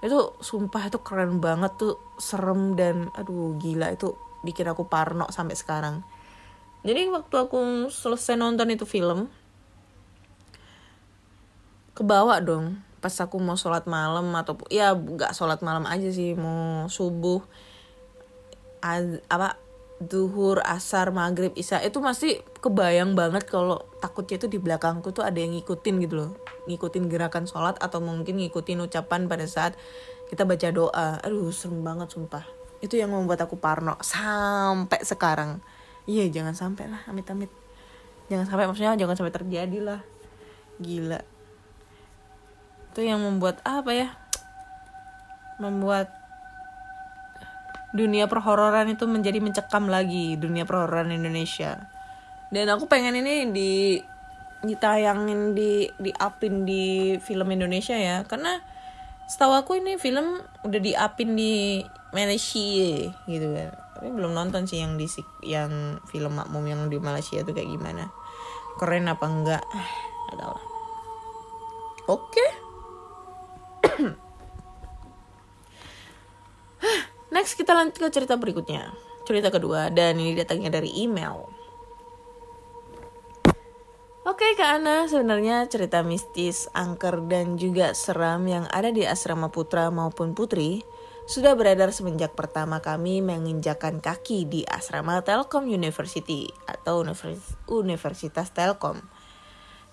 itu 0.00 0.32
sumpah 0.40 0.88
itu 0.88 0.96
keren 1.04 1.44
banget 1.44 1.76
tuh 1.76 2.00
serem 2.16 2.72
dan 2.72 3.12
aduh 3.12 3.52
gila 3.60 3.92
itu 3.92 4.16
bikin 4.46 4.68
aku 4.68 4.88
parno 4.88 5.28
sampai 5.28 5.56
sekarang. 5.56 6.02
Jadi 6.80 7.12
waktu 7.12 7.34
aku 7.36 7.92
selesai 7.92 8.40
nonton 8.40 8.72
itu 8.72 8.88
film 8.88 9.28
kebawa 11.92 12.40
dong 12.40 12.80
pas 13.04 13.12
aku 13.20 13.36
mau 13.36 13.60
sholat 13.60 13.84
malam 13.84 14.32
atau 14.32 14.56
ya 14.72 14.96
nggak 14.96 15.36
sholat 15.36 15.60
malam 15.60 15.84
aja 15.84 16.08
sih 16.08 16.32
mau 16.32 16.88
subuh 16.88 17.44
ad, 18.80 19.20
apa 19.28 19.60
duhur 20.00 20.64
asar 20.64 21.12
maghrib 21.12 21.52
isya 21.56 21.84
itu 21.84 22.00
masih 22.00 22.40
kebayang 22.64 23.12
banget 23.12 23.44
kalau 23.44 23.84
takutnya 24.00 24.40
itu 24.40 24.48
di 24.48 24.56
belakangku 24.56 25.12
tuh 25.12 25.20
ada 25.20 25.36
yang 25.36 25.52
ngikutin 25.52 26.00
gitu 26.00 26.14
loh. 26.16 26.32
Ngikutin 26.64 27.04
gerakan 27.12 27.44
sholat 27.44 27.76
atau 27.76 28.00
mungkin 28.00 28.40
ngikutin 28.40 28.80
ucapan 28.80 29.28
pada 29.28 29.44
saat 29.44 29.76
kita 30.32 30.48
baca 30.48 30.72
doa. 30.72 31.20
Aduh 31.20 31.52
serem 31.52 31.84
banget 31.84 32.16
sumpah 32.16 32.59
itu 32.80 32.96
yang 32.96 33.12
membuat 33.12 33.44
aku 33.44 33.60
parno 33.60 34.00
sampai 34.00 35.04
sekarang. 35.04 35.60
Iya 36.08 36.32
jangan 36.32 36.56
sampai 36.56 36.88
lah 36.88 37.04
amit-amit. 37.06 37.52
Jangan 38.32 38.48
sampai 38.48 38.64
maksudnya 38.68 38.96
jangan 38.96 39.16
sampai 39.20 39.34
terjadi 39.36 39.78
lah. 39.84 40.00
Gila. 40.80 41.20
Itu 42.90 43.00
yang 43.04 43.20
membuat 43.20 43.60
apa 43.62 43.92
ya 43.92 44.08
membuat 45.60 46.08
dunia 47.92 48.30
perhororan 48.30 48.88
itu 48.88 49.04
menjadi 49.04 49.38
mencekam 49.44 49.92
lagi 49.92 50.40
dunia 50.40 50.64
perhororan 50.64 51.12
Indonesia. 51.12 51.90
Dan 52.48 52.66
aku 52.72 52.88
pengen 52.88 53.14
ini 53.20 53.52
di 53.52 54.00
ditayangin 54.60 55.56
di 55.56 55.88
di 56.00 56.10
upin 56.16 56.64
di 56.64 57.16
film 57.20 57.52
Indonesia 57.52 57.94
ya. 57.94 58.24
Karena 58.24 58.56
setahu 59.28 59.52
aku 59.52 59.78
ini 59.78 60.00
film 60.00 60.40
udah 60.64 60.80
di 60.80 60.92
upin 60.96 61.36
di 61.36 61.84
Malaysia 62.10 63.10
gitu 63.26 63.46
kan. 63.54 63.70
Tapi 63.96 64.08
belum 64.10 64.32
nonton 64.34 64.66
sih 64.66 64.82
yang 64.82 64.98
di 64.98 65.06
yang 65.46 66.00
film 66.10 66.34
makmum 66.38 66.64
yang 66.66 66.88
di 66.90 66.98
Malaysia 66.98 67.42
tuh 67.46 67.54
kayak 67.54 67.70
gimana. 67.70 68.10
Keren 68.78 69.06
apa 69.06 69.26
enggak? 69.28 69.64
Nggak 69.66 70.38
tahu. 70.38 70.50
Lah 70.50 70.64
oke. 72.10 72.46
Next 77.34 77.54
kita 77.54 77.76
lanjut 77.76 77.94
ke 78.00 78.10
cerita 78.10 78.34
berikutnya. 78.34 78.90
Cerita 79.22 79.54
kedua 79.54 79.92
dan 79.94 80.18
ini 80.18 80.34
datangnya 80.34 80.74
dari 80.74 80.90
email. 80.98 81.46
Oke 84.20 84.52
Kak 84.52 84.84
Ana, 84.84 85.08
sebenarnya 85.08 85.64
cerita 85.66 86.04
mistis, 86.04 86.68
angker, 86.76 87.24
dan 87.24 87.56
juga 87.56 87.96
seram 87.96 88.44
yang 88.44 88.68
ada 88.68 88.92
di 88.92 89.02
asrama 89.08 89.48
putra 89.48 89.88
maupun 89.88 90.36
putri 90.36 90.84
sudah 91.30 91.54
beredar 91.54 91.94
semenjak 91.94 92.34
pertama 92.34 92.82
kami 92.82 93.22
menginjakan 93.22 94.02
kaki 94.02 94.50
di 94.50 94.66
asrama 94.66 95.22
Telkom 95.22 95.70
University 95.70 96.50
atau 96.66 97.06
Universitas 97.70 98.50
Telkom 98.50 98.98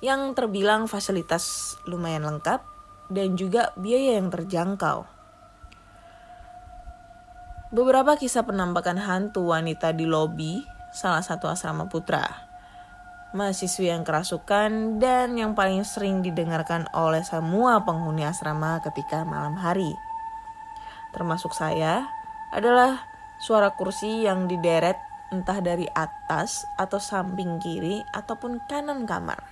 yang 0.02 0.34
terbilang 0.34 0.90
fasilitas 0.90 1.78
lumayan 1.86 2.26
lengkap 2.26 2.66
dan 3.14 3.38
juga 3.38 3.70
biaya 3.78 4.18
yang 4.18 4.34
terjangkau. 4.34 5.06
Beberapa 7.70 8.18
kisah 8.18 8.42
penampakan 8.42 8.98
hantu 8.98 9.54
wanita 9.54 9.94
di 9.94 10.10
lobi 10.10 10.66
salah 10.90 11.22
satu 11.22 11.46
asrama 11.54 11.86
putra 11.86 12.48
mahasiswi 13.36 13.92
yang 13.92 14.02
kerasukan, 14.08 14.98
dan 15.04 15.36
yang 15.38 15.54
paling 15.54 15.84
sering 15.84 16.24
didengarkan 16.24 16.88
oleh 16.96 17.22
semua 17.22 17.84
penghuni 17.84 18.24
asrama 18.24 18.80
ketika 18.82 19.28
malam 19.28 19.54
hari. 19.60 20.07
Termasuk 21.12 21.56
saya, 21.56 22.08
adalah 22.52 23.04
suara 23.38 23.76
kursi 23.76 24.26
yang 24.26 24.48
dideret 24.48 24.98
entah 25.30 25.60
dari 25.60 25.86
atas 25.92 26.64
atau 26.80 26.98
samping 26.98 27.60
kiri 27.60 28.04
ataupun 28.16 28.64
kanan 28.72 29.04
kamar. 29.04 29.44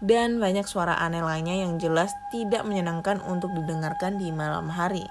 Dan 0.00 0.40
banyak 0.40 0.64
suara 0.64 0.96
aneh 0.96 1.20
lainnya 1.20 1.60
yang 1.60 1.76
jelas 1.76 2.12
tidak 2.32 2.64
menyenangkan 2.64 3.20
untuk 3.20 3.52
didengarkan 3.52 4.16
di 4.16 4.32
malam 4.32 4.72
hari. 4.72 5.04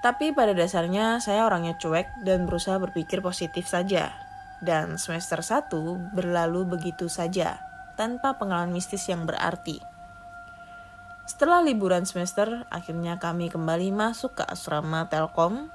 Tapi 0.00 0.32
pada 0.32 0.56
dasarnya 0.56 1.18
saya 1.20 1.44
orangnya 1.44 1.76
cuek 1.76 2.24
dan 2.24 2.48
berusaha 2.48 2.80
berpikir 2.80 3.20
positif 3.20 3.68
saja 3.68 4.14
dan 4.60 5.00
semester 5.00 5.40
1 5.40 5.72
berlalu 6.12 6.68
begitu 6.68 7.08
saja, 7.08 7.58
tanpa 7.96 8.36
pengalaman 8.36 8.76
mistis 8.76 9.08
yang 9.08 9.24
berarti. 9.24 9.89
Setelah 11.30 11.62
liburan 11.62 12.02
semester, 12.02 12.66
akhirnya 12.74 13.22
kami 13.22 13.54
kembali 13.54 13.94
masuk 13.94 14.42
ke 14.42 14.44
asrama 14.50 15.06
Telkom 15.06 15.70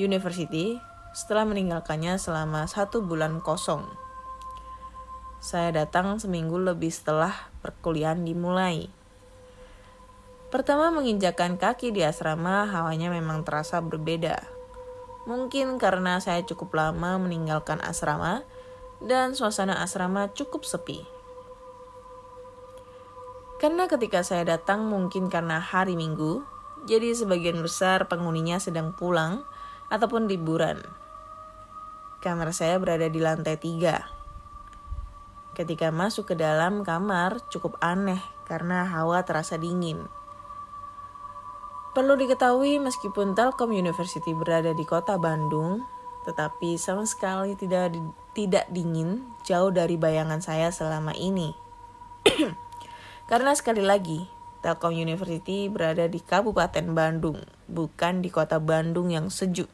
University 0.00 0.80
setelah 1.12 1.44
meninggalkannya 1.44 2.16
selama 2.16 2.64
satu 2.64 3.04
bulan 3.04 3.44
kosong. 3.44 3.84
Saya 5.36 5.68
datang 5.84 6.16
seminggu 6.16 6.56
lebih 6.56 6.88
setelah 6.88 7.52
perkuliahan 7.60 8.24
dimulai. 8.24 8.88
Pertama 10.48 10.88
menginjakan 10.88 11.60
kaki 11.60 11.92
di 11.92 12.00
asrama, 12.00 12.64
hawanya 12.64 13.12
memang 13.12 13.44
terasa 13.44 13.84
berbeda 13.84 14.56
Mungkin 15.28 15.76
karena 15.76 16.22
saya 16.24 16.40
cukup 16.46 16.72
lama 16.72 17.20
meninggalkan 17.20 17.84
asrama 17.84 18.46
dan 19.04 19.36
suasana 19.36 19.76
asrama 19.84 20.32
cukup 20.32 20.64
sepi. 20.64 21.15
Karena 23.56 23.88
ketika 23.88 24.20
saya 24.20 24.44
datang 24.44 24.84
mungkin 24.84 25.32
karena 25.32 25.56
hari 25.56 25.96
Minggu, 25.96 26.44
jadi 26.84 27.16
sebagian 27.16 27.56
besar 27.64 28.04
penghuninya 28.04 28.60
sedang 28.60 28.92
pulang 28.92 29.48
ataupun 29.88 30.28
liburan. 30.28 30.84
Kamar 32.20 32.52
saya 32.52 32.76
berada 32.76 33.08
di 33.08 33.16
lantai 33.16 33.56
tiga. 33.56 34.12
Ketika 35.56 35.88
masuk 35.88 36.30
ke 36.30 36.34
dalam 36.36 36.84
kamar 36.84 37.40
cukup 37.48 37.80
aneh 37.80 38.20
karena 38.44 38.84
hawa 38.84 39.24
terasa 39.24 39.56
dingin. 39.56 40.04
Perlu 41.96 42.12
diketahui 42.12 42.76
meskipun 42.76 43.32
Telkom 43.32 43.72
University 43.72 44.36
berada 44.36 44.76
di 44.76 44.84
kota 44.84 45.16
Bandung, 45.16 45.80
tetapi 46.28 46.76
sama 46.76 47.08
sekali 47.08 47.56
tidak 47.56 47.96
tidak 48.36 48.68
dingin 48.68 49.24
jauh 49.48 49.72
dari 49.72 49.96
bayangan 49.96 50.44
saya 50.44 50.68
selama 50.68 51.16
ini. 51.16 51.56
Karena 53.26 53.50
sekali 53.58 53.82
lagi, 53.82 54.22
Telkom 54.62 54.94
University 54.94 55.66
berada 55.66 56.06
di 56.06 56.22
Kabupaten 56.22 56.86
Bandung, 56.94 57.42
bukan 57.66 58.22
di 58.22 58.30
kota 58.30 58.62
Bandung 58.62 59.10
yang 59.10 59.34
sejuk. 59.34 59.66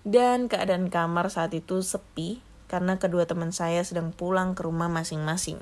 Dan 0.00 0.48
keadaan 0.48 0.88
kamar 0.88 1.28
saat 1.28 1.52
itu 1.52 1.84
sepi 1.84 2.40
karena 2.64 2.96
kedua 2.96 3.28
teman 3.28 3.52
saya 3.52 3.84
sedang 3.84 4.08
pulang 4.08 4.56
ke 4.56 4.64
rumah 4.64 4.88
masing-masing. 4.88 5.60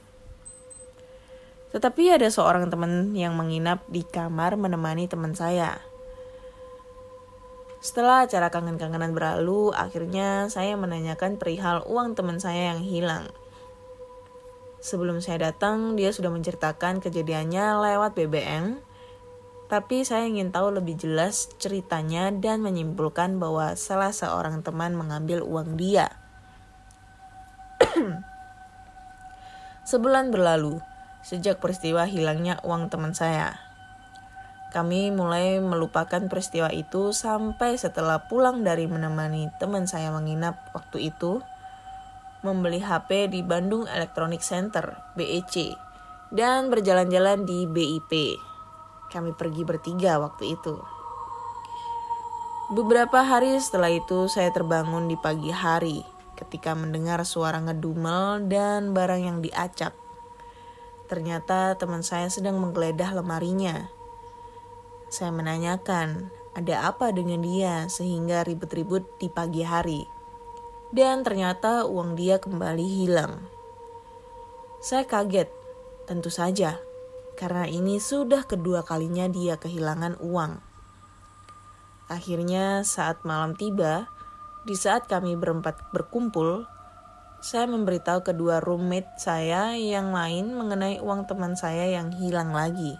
Tetapi 1.74 2.14
ada 2.14 2.30
seorang 2.30 2.70
teman 2.70 3.10
yang 3.18 3.34
menginap 3.34 3.82
di 3.90 4.06
kamar 4.06 4.54
menemani 4.54 5.10
teman 5.10 5.34
saya. 5.34 5.82
Setelah 7.82 8.30
acara 8.30 8.54
kangen-kangenan 8.54 9.10
berlalu, 9.10 9.74
akhirnya 9.74 10.46
saya 10.46 10.78
menanyakan 10.78 11.42
perihal 11.42 11.82
uang 11.90 12.14
teman 12.14 12.38
saya 12.38 12.70
yang 12.70 12.86
hilang. 12.86 13.26
Sebelum 14.80 15.20
saya 15.20 15.52
datang, 15.52 15.92
dia 15.92 16.08
sudah 16.08 16.32
menceritakan 16.32 17.04
kejadiannya 17.04 17.84
lewat 17.84 18.16
BBM, 18.16 18.80
tapi 19.68 20.02
saya 20.08 20.24
ingin 20.24 20.50
tahu 20.50 20.72
lebih 20.72 20.96
jelas 20.96 21.52
ceritanya 21.60 22.32
dan 22.32 22.64
menyimpulkan 22.64 23.36
bahwa 23.36 23.76
salah 23.76 24.10
seorang 24.10 24.64
teman 24.64 24.96
mengambil 24.96 25.44
uang 25.44 25.76
dia. 25.76 26.08
Sebulan 29.90 30.32
berlalu, 30.32 30.80
sejak 31.20 31.60
peristiwa 31.60 32.08
hilangnya 32.08 32.56
uang 32.64 32.88
teman 32.88 33.12
saya. 33.12 33.60
Kami 34.72 35.12
mulai 35.12 35.60
melupakan 35.60 36.24
peristiwa 36.30 36.72
itu 36.72 37.10
sampai 37.12 37.76
setelah 37.76 38.30
pulang 38.30 38.62
dari 38.64 38.88
menemani 38.88 39.50
teman 39.60 39.84
saya 39.84 40.08
menginap 40.14 40.72
waktu 40.72 41.10
itu, 41.10 41.42
membeli 42.40 42.80
HP 42.80 43.32
di 43.32 43.40
Bandung 43.44 43.84
Electronic 43.86 44.40
Center, 44.40 44.96
BEC, 45.16 45.76
dan 46.32 46.72
berjalan-jalan 46.72 47.44
di 47.44 47.68
BIP. 47.68 48.38
Kami 49.10 49.34
pergi 49.34 49.62
bertiga 49.66 50.16
waktu 50.20 50.54
itu. 50.56 50.76
Beberapa 52.70 53.26
hari 53.26 53.58
setelah 53.58 53.90
itu 53.90 54.30
saya 54.30 54.54
terbangun 54.54 55.10
di 55.10 55.18
pagi 55.18 55.50
hari 55.50 56.06
ketika 56.38 56.72
mendengar 56.72 57.20
suara 57.26 57.58
ngedumel 57.58 58.46
dan 58.46 58.94
barang 58.94 59.20
yang 59.20 59.38
diacak 59.42 59.92
Ternyata 61.10 61.74
teman 61.74 62.06
saya 62.06 62.30
sedang 62.30 62.62
menggeledah 62.62 63.18
lemarinya. 63.18 63.90
Saya 65.10 65.34
menanyakan, 65.34 66.30
ada 66.54 66.86
apa 66.86 67.10
dengan 67.10 67.42
dia 67.42 67.90
sehingga 67.90 68.46
ribut-ribut 68.46 69.18
di 69.18 69.26
pagi 69.26 69.66
hari. 69.66 70.06
Dan 70.90 71.22
ternyata 71.22 71.86
uang 71.86 72.18
dia 72.18 72.42
kembali 72.42 72.82
hilang. 72.82 73.46
Saya 74.82 75.06
kaget, 75.06 75.46
tentu 76.10 76.34
saja, 76.34 76.82
karena 77.38 77.70
ini 77.70 78.02
sudah 78.02 78.42
kedua 78.42 78.82
kalinya 78.82 79.30
dia 79.30 79.54
kehilangan 79.54 80.18
uang. 80.18 80.58
Akhirnya 82.10 82.82
saat 82.82 83.22
malam 83.22 83.54
tiba, 83.54 84.10
di 84.66 84.74
saat 84.74 85.06
kami 85.06 85.38
berempat 85.38 85.94
berkumpul, 85.94 86.66
saya 87.38 87.70
memberitahu 87.70 88.26
kedua 88.26 88.58
roommate 88.58 89.14
saya 89.16 89.78
yang 89.78 90.10
lain 90.10 90.52
mengenai 90.58 90.98
uang 90.98 91.30
teman 91.30 91.54
saya 91.54 91.86
yang 91.86 92.10
hilang 92.12 92.50
lagi. 92.50 92.98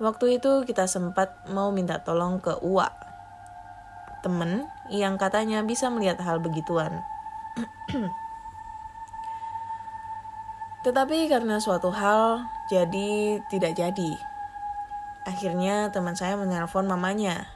Waktu 0.00 0.40
itu 0.40 0.64
kita 0.64 0.86
sempat 0.86 1.44
mau 1.50 1.74
minta 1.74 2.00
tolong 2.00 2.40
ke 2.40 2.56
Uwa, 2.64 2.88
temen 4.20 4.68
yang 4.88 5.16
katanya 5.20 5.64
bisa 5.64 5.88
melihat 5.88 6.20
hal 6.22 6.40
begituan. 6.40 7.04
Tetapi 10.86 11.28
karena 11.28 11.60
suatu 11.60 11.92
hal 11.92 12.48
jadi 12.72 13.40
tidak 13.52 13.76
jadi. 13.76 14.12
Akhirnya 15.28 15.92
teman 15.92 16.16
saya 16.16 16.40
menelpon 16.40 16.88
mamanya. 16.88 17.52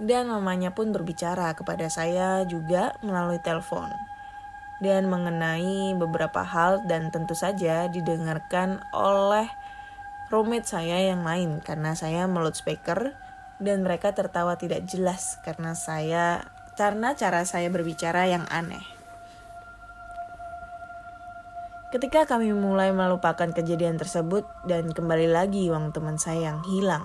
Dan 0.00 0.32
mamanya 0.32 0.72
pun 0.72 0.96
berbicara 0.96 1.52
kepada 1.52 1.86
saya 1.92 2.42
juga 2.48 2.96
melalui 3.04 3.36
telepon 3.38 3.92
dan 4.80 5.12
mengenai 5.12 5.92
beberapa 5.94 6.40
hal 6.40 6.88
dan 6.88 7.12
tentu 7.12 7.36
saja 7.36 7.86
didengarkan 7.86 8.80
oleh 8.96 9.46
roommate 10.32 10.64
saya 10.64 11.12
yang 11.12 11.20
lain 11.20 11.60
karena 11.60 11.92
saya 11.92 12.24
meload 12.24 12.56
speaker 12.56 13.12
dan 13.60 13.84
mereka 13.84 14.16
tertawa 14.16 14.56
tidak 14.56 14.88
jelas 14.88 15.36
karena 15.44 15.76
saya 15.76 16.48
karena 16.80 17.12
cara 17.12 17.44
saya 17.44 17.68
berbicara 17.68 18.24
yang 18.26 18.48
aneh. 18.48 18.82
Ketika 21.90 22.22
kami 22.22 22.54
mulai 22.54 22.94
melupakan 22.94 23.50
kejadian 23.50 23.98
tersebut 23.98 24.46
dan 24.64 24.94
kembali 24.94 25.26
lagi 25.26 25.66
uang 25.68 25.90
teman 25.90 26.16
saya 26.16 26.54
yang 26.54 26.62
hilang. 26.64 27.02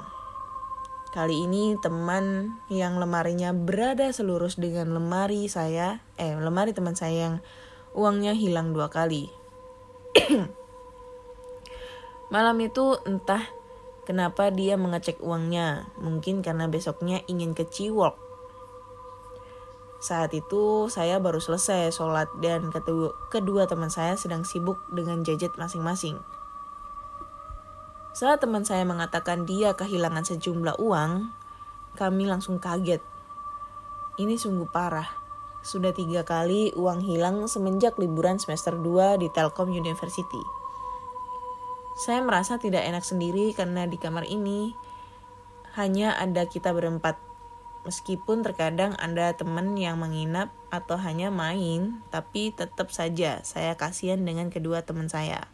Kali 1.10 1.48
ini 1.48 1.74
teman 1.82 2.54
yang 2.70 3.02
lemarinya 3.02 3.50
berada 3.50 4.12
selurus 4.14 4.62
dengan 4.62 4.94
lemari 4.94 5.50
saya, 5.50 6.06
eh 6.22 6.38
lemari 6.38 6.76
teman 6.76 6.94
saya 6.94 7.32
yang 7.32 7.36
uangnya 7.98 8.38
hilang 8.38 8.78
dua 8.78 8.94
kali. 8.94 9.26
Malam 12.36 12.58
itu 12.62 13.00
entah 13.10 13.42
kenapa 14.06 14.54
dia 14.54 14.78
mengecek 14.80 15.20
uangnya, 15.20 15.90
mungkin 16.00 16.46
karena 16.46 16.70
besoknya 16.70 17.26
ingin 17.28 17.58
ke 17.58 17.66
Ciwok 17.68 18.26
saat 20.06 20.38
itu 20.38 20.86
saya 20.86 21.18
baru 21.18 21.42
selesai 21.42 21.90
sholat 21.90 22.30
dan 22.38 22.70
kedua, 22.70 23.66
teman 23.66 23.90
saya 23.90 24.14
sedang 24.14 24.46
sibuk 24.46 24.78
dengan 24.94 25.26
jajet 25.26 25.58
masing-masing. 25.58 26.22
Saat 28.14 28.46
teman 28.46 28.62
saya 28.62 28.86
mengatakan 28.86 29.50
dia 29.50 29.74
kehilangan 29.74 30.22
sejumlah 30.30 30.78
uang, 30.78 31.34
kami 31.98 32.30
langsung 32.30 32.62
kaget. 32.62 33.02
Ini 34.22 34.38
sungguh 34.38 34.70
parah. 34.70 35.10
Sudah 35.66 35.90
tiga 35.90 36.22
kali 36.22 36.70
uang 36.78 37.02
hilang 37.02 37.50
semenjak 37.50 37.98
liburan 37.98 38.38
semester 38.38 38.78
2 38.78 39.18
di 39.18 39.34
Telkom 39.34 39.74
University. 39.74 40.65
Saya 41.96 42.20
merasa 42.22 42.60
tidak 42.60 42.84
enak 42.84 43.08
sendiri 43.08 43.56
karena 43.56 43.88
di 43.88 43.96
kamar 43.96 44.28
ini 44.28 44.76
hanya 45.80 46.16
ada 46.16 46.48
kita 46.48 46.76
berempat 46.76 47.16
Meskipun 47.86 48.42
terkadang 48.42 48.98
ada 48.98 49.38
teman 49.38 49.78
yang 49.78 50.02
menginap 50.02 50.50
atau 50.74 50.98
hanya 50.98 51.30
main, 51.30 52.02
tapi 52.10 52.50
tetap 52.50 52.90
saja 52.90 53.46
saya 53.46 53.78
kasihan 53.78 54.26
dengan 54.26 54.50
kedua 54.50 54.82
teman 54.82 55.06
saya. 55.06 55.46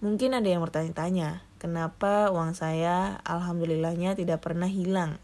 Mungkin 0.00 0.32
ada 0.32 0.48
yang 0.48 0.64
bertanya-tanya, 0.64 1.44
kenapa 1.60 2.32
uang 2.32 2.56
saya 2.56 3.20
alhamdulillahnya 3.28 4.16
tidak 4.16 4.40
pernah 4.40 4.64
hilang? 4.64 5.20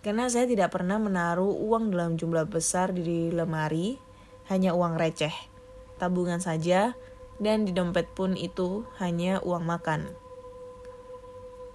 Karena 0.00 0.32
saya 0.32 0.48
tidak 0.48 0.72
pernah 0.72 0.96
menaruh 0.96 1.52
uang 1.52 1.92
dalam 1.92 2.16
jumlah 2.16 2.48
besar 2.48 2.96
di 2.96 3.28
lemari, 3.28 4.00
hanya 4.48 4.72
uang 4.72 4.96
receh, 4.96 5.36
tabungan 6.00 6.40
saja, 6.40 6.96
dan 7.42 7.66
di 7.66 7.74
dompet 7.74 8.06
pun 8.14 8.38
itu 8.38 8.86
hanya 9.02 9.42
uang 9.42 9.66
makan. 9.66 10.14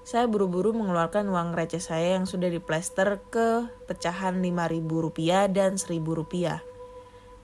Saya 0.07 0.23
buru-buru 0.23 0.71
mengeluarkan 0.71 1.27
uang 1.27 1.51
receh 1.51 1.83
saya 1.83 2.15
yang 2.15 2.23
sudah 2.23 2.47
diplester 2.47 3.19
ke 3.27 3.67
pecahan 3.91 4.39
Rp5.000 4.39 5.51
dan 5.51 5.75
Rp1.000. 5.75 6.63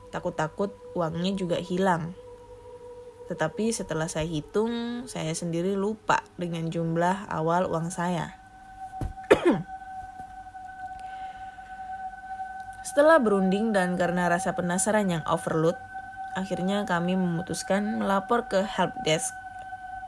Takut-takut 0.08 0.72
uangnya 0.96 1.36
juga 1.36 1.60
hilang. 1.60 2.16
Tetapi 3.28 3.76
setelah 3.76 4.08
saya 4.08 4.24
hitung, 4.24 5.04
saya 5.12 5.36
sendiri 5.36 5.76
lupa 5.76 6.24
dengan 6.40 6.72
jumlah 6.72 7.28
awal 7.28 7.68
uang 7.68 7.92
saya. 7.92 8.40
Setelah 12.88 13.20
berunding 13.20 13.76
dan 13.76 14.00
karena 14.00 14.32
rasa 14.32 14.56
penasaran 14.56 15.12
yang 15.12 15.24
overload, 15.28 15.76
akhirnya 16.34 16.86
kami 16.86 17.18
memutuskan 17.18 18.02
melapor 18.02 18.46
ke 18.50 18.66
helpdesk 18.66 19.34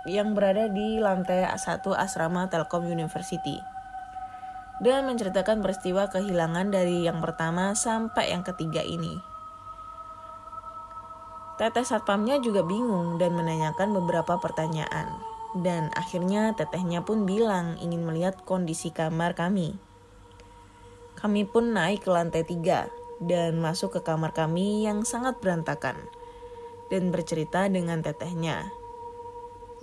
yang 0.06 0.38
berada 0.38 0.70
di 0.70 1.02
lantai 1.02 1.46
satu 1.58 1.98
asrama 1.98 2.46
Telkom 2.50 2.86
University 2.86 3.58
dan 4.84 5.08
menceritakan 5.08 5.64
peristiwa 5.64 6.12
kehilangan 6.12 6.68
dari 6.74 7.08
yang 7.08 7.24
pertama 7.24 7.72
sampai 7.74 8.36
yang 8.36 8.44
ketiga 8.44 8.84
ini. 8.84 9.18
Teteh 11.56 11.88
satpamnya 11.88 12.44
juga 12.44 12.68
bingung 12.68 13.16
dan 13.16 13.32
menanyakan 13.32 13.96
beberapa 13.96 14.36
pertanyaan. 14.44 15.08
Dan 15.56 15.88
akhirnya 15.96 16.52
tetehnya 16.52 17.00
pun 17.00 17.24
bilang 17.24 17.80
ingin 17.80 18.04
melihat 18.04 18.36
kondisi 18.44 18.92
kamar 18.92 19.40
kami. 19.40 19.80
Kami 21.16 21.48
pun 21.48 21.72
naik 21.72 22.04
ke 22.04 22.12
lantai 22.12 22.44
tiga 22.44 22.92
dan 23.24 23.60
masuk 23.62 24.00
ke 24.00 24.02
kamar 24.04 24.36
kami 24.36 24.84
yang 24.84 25.04
sangat 25.08 25.40
berantakan. 25.40 25.96
Dan 26.88 27.10
bercerita 27.10 27.66
dengan 27.66 28.06
tetehnya 28.06 28.70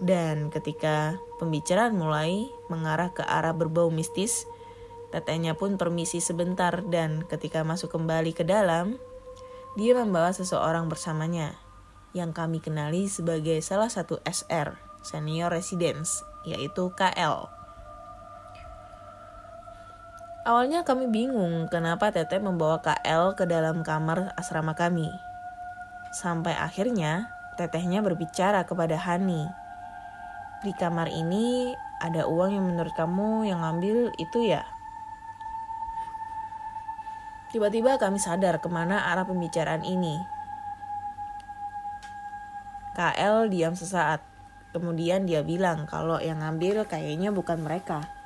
dan 0.02 0.50
ketika 0.50 1.22
pembicaraan 1.38 1.94
mulai 1.94 2.50
mengarah 2.66 3.14
ke 3.14 3.22
arah 3.22 3.54
berbau 3.54 3.86
mistis, 3.92 4.50
tetehnya 5.14 5.54
pun 5.54 5.78
permisi 5.78 6.18
sebentar 6.18 6.82
dan 6.88 7.22
ketika 7.30 7.62
masuk 7.62 7.94
kembali 7.94 8.34
ke 8.34 8.42
dalam, 8.42 8.98
dia 9.78 9.94
membawa 9.94 10.34
seseorang 10.34 10.90
bersamanya 10.90 11.54
yang 12.12 12.34
kami 12.34 12.60
kenali 12.60 13.08
sebagai 13.08 13.62
salah 13.64 13.88
satu 13.88 14.20
SR, 14.26 14.76
Senior 15.06 15.54
Residence, 15.54 16.26
yaitu 16.44 16.92
KL. 16.98 17.48
Awalnya 20.42 20.82
kami 20.82 21.06
bingung 21.06 21.70
kenapa 21.70 22.10
Teteh 22.10 22.42
membawa 22.42 22.82
KL 22.82 23.38
ke 23.38 23.46
dalam 23.46 23.86
kamar 23.86 24.34
asrama 24.34 24.74
kami. 24.74 25.06
Sampai 26.10 26.58
akhirnya 26.58 27.30
tetehnya 27.54 28.02
berbicara 28.02 28.66
kepada 28.66 28.98
Hani 28.98 29.46
di 30.62 30.70
kamar 30.70 31.10
ini 31.10 31.74
ada 31.98 32.30
uang 32.30 32.54
yang 32.54 32.66
menurut 32.70 32.94
kamu 32.94 33.50
yang 33.50 33.66
ngambil 33.66 34.14
itu 34.14 34.46
ya? 34.46 34.62
Tiba-tiba 37.50 37.98
kami 37.98 38.22
sadar 38.22 38.62
ke 38.62 38.70
mana 38.70 39.10
arah 39.10 39.26
pembicaraan 39.26 39.82
ini. 39.82 40.22
KL 42.94 43.50
diam 43.50 43.74
sesaat. 43.74 44.22
Kemudian 44.72 45.28
dia 45.28 45.44
bilang 45.44 45.84
kalau 45.84 46.16
yang 46.22 46.40
ngambil 46.40 46.86
kayaknya 46.86 47.28
bukan 47.34 47.60
mereka. 47.60 48.21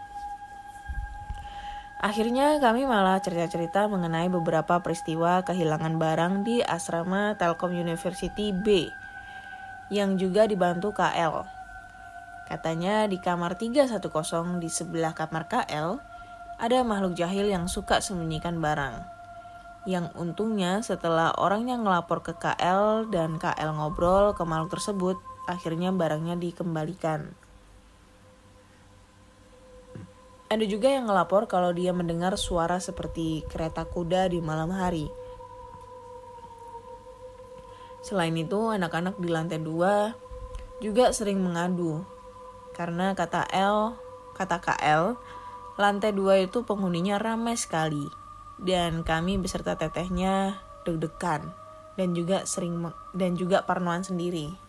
Akhirnya 1.96 2.60
kami 2.60 2.84
malah 2.84 3.16
cerita-cerita 3.24 3.88
mengenai 3.88 4.28
beberapa 4.28 4.76
peristiwa 4.84 5.40
kehilangan 5.48 5.96
barang 5.96 6.44
di 6.44 6.60
asrama 6.60 7.32
Telkom 7.40 7.72
University 7.72 8.52
B 8.52 8.92
yang 9.88 10.20
juga 10.20 10.44
dibantu 10.44 10.92
KL. 10.92 11.48
Katanya 12.46 13.08
di 13.08 13.16
kamar 13.16 13.56
310 13.56 14.60
di 14.60 14.68
sebelah 14.68 15.16
kamar 15.16 15.48
KL, 15.48 15.96
ada 16.60 16.78
makhluk 16.84 17.16
jahil 17.16 17.48
yang 17.48 17.64
suka 17.64 18.04
sembunyikan 18.04 18.60
barang. 18.60 19.00
Yang 19.88 20.12
untungnya 20.20 20.84
setelah 20.84 21.32
orangnya 21.40 21.80
ngelapor 21.80 22.20
ke 22.20 22.36
KL 22.36 23.08
dan 23.08 23.40
KL 23.40 23.72
ngobrol 23.72 24.36
ke 24.36 24.44
makhluk 24.44 24.76
tersebut, 24.76 25.16
akhirnya 25.48 25.96
barangnya 25.96 26.36
dikembalikan. 26.36 27.45
Ada 30.46 30.62
juga 30.62 30.86
yang 30.86 31.10
ngelapor 31.10 31.50
kalau 31.50 31.74
dia 31.74 31.90
mendengar 31.90 32.38
suara 32.38 32.78
seperti 32.78 33.42
kereta 33.50 33.82
kuda 33.82 34.30
di 34.30 34.38
malam 34.38 34.70
hari. 34.70 35.10
Selain 37.98 38.30
itu, 38.38 38.70
anak-anak 38.70 39.18
di 39.18 39.26
lantai 39.26 39.58
dua 39.58 40.14
juga 40.78 41.10
sering 41.10 41.42
mengadu 41.42 42.06
karena 42.78 43.16
kata 43.18 43.48
L, 43.50 43.98
kata 44.38 44.62
KL, 44.62 45.18
lantai 45.80 46.12
dua 46.14 46.38
itu 46.38 46.62
penghuninya 46.62 47.18
ramai 47.18 47.58
sekali. 47.58 48.06
Dan 48.56 49.02
kami 49.02 49.42
beserta 49.42 49.74
tetehnya 49.74 50.62
deg-degan 50.86 51.50
dan 51.98 52.12
juga 52.14 52.46
sering 52.46 52.86
dan 53.16 53.34
juga 53.34 53.64
parnoan 53.66 54.06
sendiri. 54.06 54.65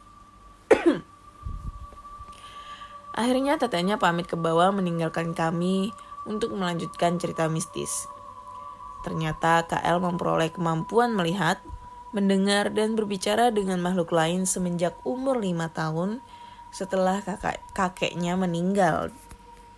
Akhirnya 3.17 3.57
tetehnya 3.57 3.97
pamit 3.97 4.29
ke 4.29 4.37
bawah 4.37 4.69
meninggalkan 4.69 5.33
kami 5.33 5.89
untuk 6.29 6.53
melanjutkan 6.53 7.17
cerita 7.17 7.49
mistis. 7.49 8.05
Ternyata 9.01 9.65
KL 9.65 9.97
memperoleh 9.97 10.53
kemampuan 10.53 11.17
melihat, 11.17 11.57
mendengar, 12.13 12.69
dan 12.69 12.93
berbicara 12.93 13.49
dengan 13.49 13.81
makhluk 13.81 14.13
lain 14.13 14.45
semenjak 14.45 14.93
umur 15.01 15.41
lima 15.41 15.73
tahun 15.73 16.21
setelah 16.69 17.25
kakak 17.25 17.57
kakeknya 17.73 18.37
meninggal. 18.37 19.09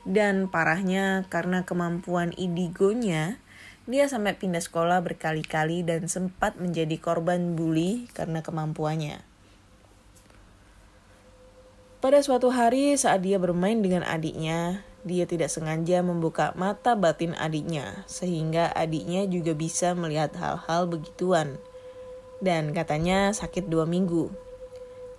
Dan 0.04 0.52
parahnya 0.52 1.23
karena 1.32 1.63
kemampuan 1.63 2.36
indigonya, 2.36 3.39
dia 3.88 4.12
sampai 4.12 4.36
pindah 4.36 4.60
sekolah 4.60 4.99
berkali-kali 4.99 5.88
dan 5.88 6.12
sempat 6.12 6.60
menjadi 6.60 6.99
korban 6.99 7.56
bully 7.56 8.12
karena 8.12 8.43
kemampuannya. 8.43 9.29
Pada 12.00 12.24
suatu 12.24 12.48
hari 12.48 12.96
saat 12.96 13.28
dia 13.28 13.36
bermain 13.36 13.76
dengan 13.84 14.08
adiknya, 14.08 14.88
dia 15.04 15.28
tidak 15.28 15.52
sengaja 15.52 16.00
membuka 16.00 16.56
mata 16.56 16.96
batin 16.96 17.36
adiknya, 17.36 18.08
sehingga 18.08 18.72
adiknya 18.72 19.28
juga 19.28 19.52
bisa 19.52 19.92
melihat 20.00 20.32
hal-hal 20.40 20.88
begituan. 20.88 21.60
Dan 22.40 22.72
katanya 22.72 23.36
sakit 23.36 23.68
dua 23.68 23.84
minggu. 23.84 24.32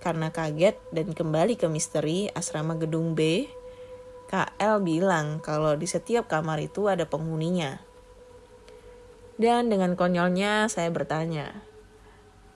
Karena 0.01 0.33
kaget 0.33 0.73
dan 0.89 1.13
kembali 1.13 1.53
ke 1.53 1.69
misteri 1.69 2.33
asrama 2.33 2.73
gedung 2.73 3.13
B, 3.13 3.45
KL 4.33 4.81
bilang 4.81 5.37
kalau 5.37 5.77
di 5.77 5.85
setiap 5.85 6.25
kamar 6.25 6.65
itu 6.65 6.89
ada 6.89 7.05
penghuninya. 7.05 7.77
Dan 9.37 9.69
dengan 9.69 9.93
konyolnya 9.93 10.65
saya 10.65 10.89
bertanya, 10.89 11.61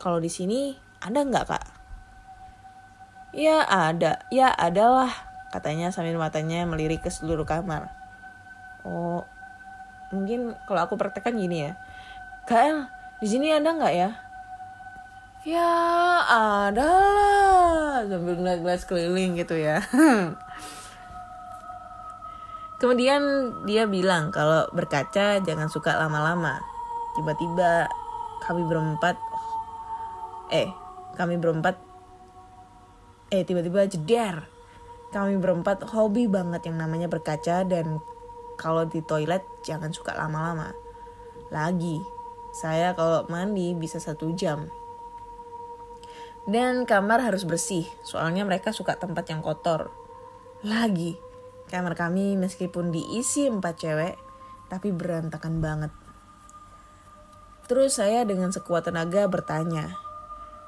kalau 0.01 0.17
di 0.17 0.33
sini 0.33 0.73
ada 0.97 1.21
nggak 1.21 1.45
kak? 1.45 1.74
Ya 3.35 3.67
ada, 3.67 4.23
ya 4.31 4.47
adalah, 4.55 5.11
katanya 5.51 5.91
sambil 5.91 6.15
matanya 6.15 6.63
melirik 6.63 7.03
ke 7.03 7.11
seluruh 7.11 7.43
kamar. 7.43 7.91
Oh, 8.87 9.27
mungkin 10.15 10.55
kalau 10.63 10.87
aku 10.87 10.95
praktekkan 10.95 11.35
gini 11.35 11.67
ya. 11.67 11.75
KL, 12.47 12.87
di 13.19 13.27
sini 13.27 13.51
ada 13.51 13.75
nggak 13.75 13.91
ya? 13.91 14.09
Ya 15.43 15.71
ada 16.31 16.87
lah 16.87 18.07
sambil 18.07 18.39
ngeliat-ngeliat 18.39 18.79
sekeliling 18.79 19.35
gitu 19.35 19.59
ya. 19.59 19.83
Kemudian 22.79 23.19
dia 23.67 23.83
bilang 23.83 24.31
kalau 24.31 24.63
berkaca 24.71 25.43
jangan 25.43 25.67
suka 25.67 25.99
lama-lama. 25.99 26.63
Tiba-tiba 27.19 27.91
kami 28.47 28.63
berempat, 28.63 29.19
eh 30.55 30.71
kami 31.19 31.35
berempat, 31.35 31.75
eh 33.35 33.43
tiba-tiba 33.43 33.83
jeder. 33.91 34.47
Kami 35.11 35.35
berempat 35.39 35.83
hobi 35.91 36.31
banget 36.31 36.71
yang 36.71 36.79
namanya 36.79 37.11
berkaca 37.11 37.67
dan 37.67 37.99
kalau 38.55 38.87
di 38.87 39.03
toilet 39.03 39.43
jangan 39.67 39.91
suka 39.91 40.15
lama-lama. 40.15 40.71
Lagi, 41.51 41.99
saya 42.55 42.95
kalau 42.95 43.27
mandi 43.27 43.75
bisa 43.75 43.99
satu 43.99 44.31
jam. 44.31 44.71
Dan 46.47 46.87
kamar 46.87 47.25
harus 47.25 47.43
bersih, 47.43 47.89
soalnya 48.05 48.45
mereka 48.47 48.71
suka 48.71 48.95
tempat 48.95 49.27
yang 49.27 49.41
kotor. 49.41 49.91
Lagi, 50.63 51.17
kamar 51.67 51.97
kami 51.97 52.37
meskipun 52.39 52.93
diisi 52.93 53.49
empat 53.49 53.75
cewek, 53.81 54.15
tapi 54.71 54.93
berantakan 54.93 55.59
banget. 55.59 55.91
Terus 57.65 57.97
saya 57.97 58.21
dengan 58.29 58.53
sekuat 58.53 58.85
tenaga 58.85 59.25
bertanya, 59.25 59.97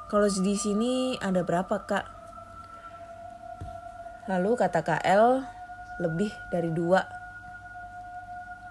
kalau 0.09 0.25
di 0.25 0.57
sini 0.57 1.19
ada 1.21 1.45
berapa 1.45 1.85
kak? 1.85 2.16
Lalu 4.27 4.59
kata 4.59 4.83
KL, 4.83 5.39
lebih 6.03 6.35
dari 6.51 6.67
dua. 6.75 6.99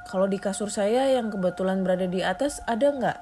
Kalau 0.04 0.28
di 0.28 0.36
kasur 0.36 0.68
saya 0.68 1.08
yang 1.08 1.32
kebetulan 1.32 1.80
berada 1.80 2.04
di 2.04 2.20
atas 2.20 2.60
ada 2.68 2.92
nggak? 2.92 3.18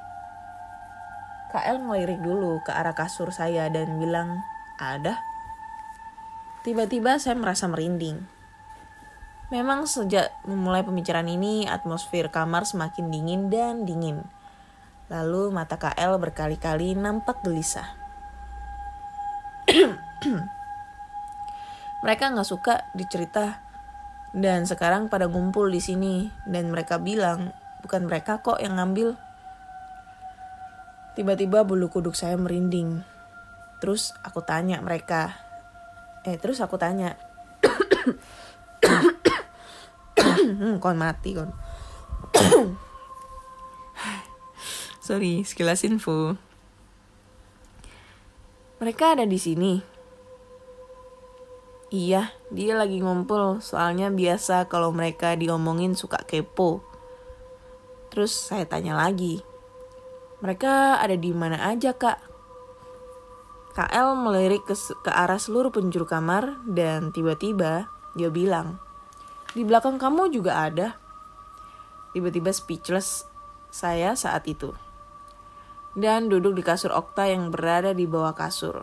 KL 1.55 1.79
ngelirik 1.79 2.19
dulu 2.19 2.59
ke 2.67 2.75
arah 2.75 2.91
kasur 2.91 3.31
saya 3.31 3.71
dan 3.71 4.03
bilang, 4.03 4.43
ada. 4.83 5.23
Tiba-tiba 6.67 7.23
saya 7.23 7.39
merasa 7.39 7.71
merinding. 7.71 8.19
Memang 9.55 9.87
sejak 9.87 10.35
memulai 10.43 10.83
pembicaraan 10.83 11.31
ini, 11.31 11.71
atmosfer 11.71 12.35
kamar 12.35 12.67
semakin 12.67 13.15
dingin 13.15 13.47
dan 13.47 13.87
dingin. 13.87 14.27
Lalu 15.07 15.55
mata 15.55 15.79
KL 15.79 16.19
berkali-kali 16.19 16.99
nampak 16.99 17.47
gelisah. 17.47 17.95
mereka 22.05 22.29
nggak 22.29 22.45
suka 22.45 22.85
dicerita 22.93 23.65
dan 24.37 24.69
sekarang 24.69 25.09
pada 25.09 25.25
ngumpul 25.25 25.73
di 25.73 25.81
sini 25.81 26.29
dan 26.45 26.69
mereka 26.69 27.01
bilang 27.01 27.57
bukan 27.81 28.05
mereka 28.05 28.45
kok 28.45 28.61
yang 28.61 28.77
ngambil 28.77 29.17
Tiba-tiba 31.15 31.63
bulu 31.63 31.87
kuduk 31.95 32.19
saya 32.19 32.35
merinding. 32.35 33.07
Terus 33.79 34.11
aku 34.27 34.43
tanya 34.43 34.83
mereka. 34.83 35.31
Eh, 36.27 36.35
terus 36.43 36.59
aku 36.59 36.75
tanya. 36.75 37.15
hmm, 40.19 40.83
kon 40.83 40.99
mati 40.99 41.39
kon. 41.39 41.55
Sorry, 45.07 45.47
sekilas 45.47 45.87
info. 45.87 46.35
Mereka 48.83 49.15
ada 49.15 49.23
di 49.23 49.39
sini. 49.39 49.94
Iya, 51.95 52.35
dia 52.51 52.75
lagi 52.75 52.99
ngumpul. 52.99 53.63
Soalnya 53.63 54.11
biasa 54.11 54.67
kalau 54.67 54.91
mereka 54.91 55.39
diomongin 55.39 55.95
suka 55.95 56.27
kepo. 56.27 56.83
Terus 58.11 58.35
saya 58.35 58.67
tanya 58.67 58.99
lagi, 58.99 59.47
mereka 60.43 60.99
ada 60.99 61.15
di 61.15 61.31
mana 61.31 61.63
aja, 61.71 61.95
Kak? 61.95 62.19
KL 63.79 64.19
melirik 64.19 64.67
ke, 64.67 64.75
ke 64.75 65.11
arah 65.11 65.39
seluruh 65.39 65.71
penjuru 65.71 66.03
kamar 66.03 66.59
dan 66.67 67.15
tiba-tiba 67.15 67.87
dia 68.19 68.31
bilang, 68.31 68.83
di 69.55 69.63
belakang 69.63 69.95
kamu 69.95 70.35
juga 70.35 70.67
ada. 70.67 70.99
Tiba-tiba 72.11 72.51
speechless 72.51 73.23
saya 73.71 74.19
saat 74.19 74.51
itu. 74.51 74.75
Dan 75.95 76.27
duduk 76.27 76.59
di 76.59 76.63
kasur 76.67 76.91
Okta 76.91 77.31
yang 77.31 77.55
berada 77.55 77.95
di 77.95 78.03
bawah 78.11 78.35
kasur. 78.35 78.83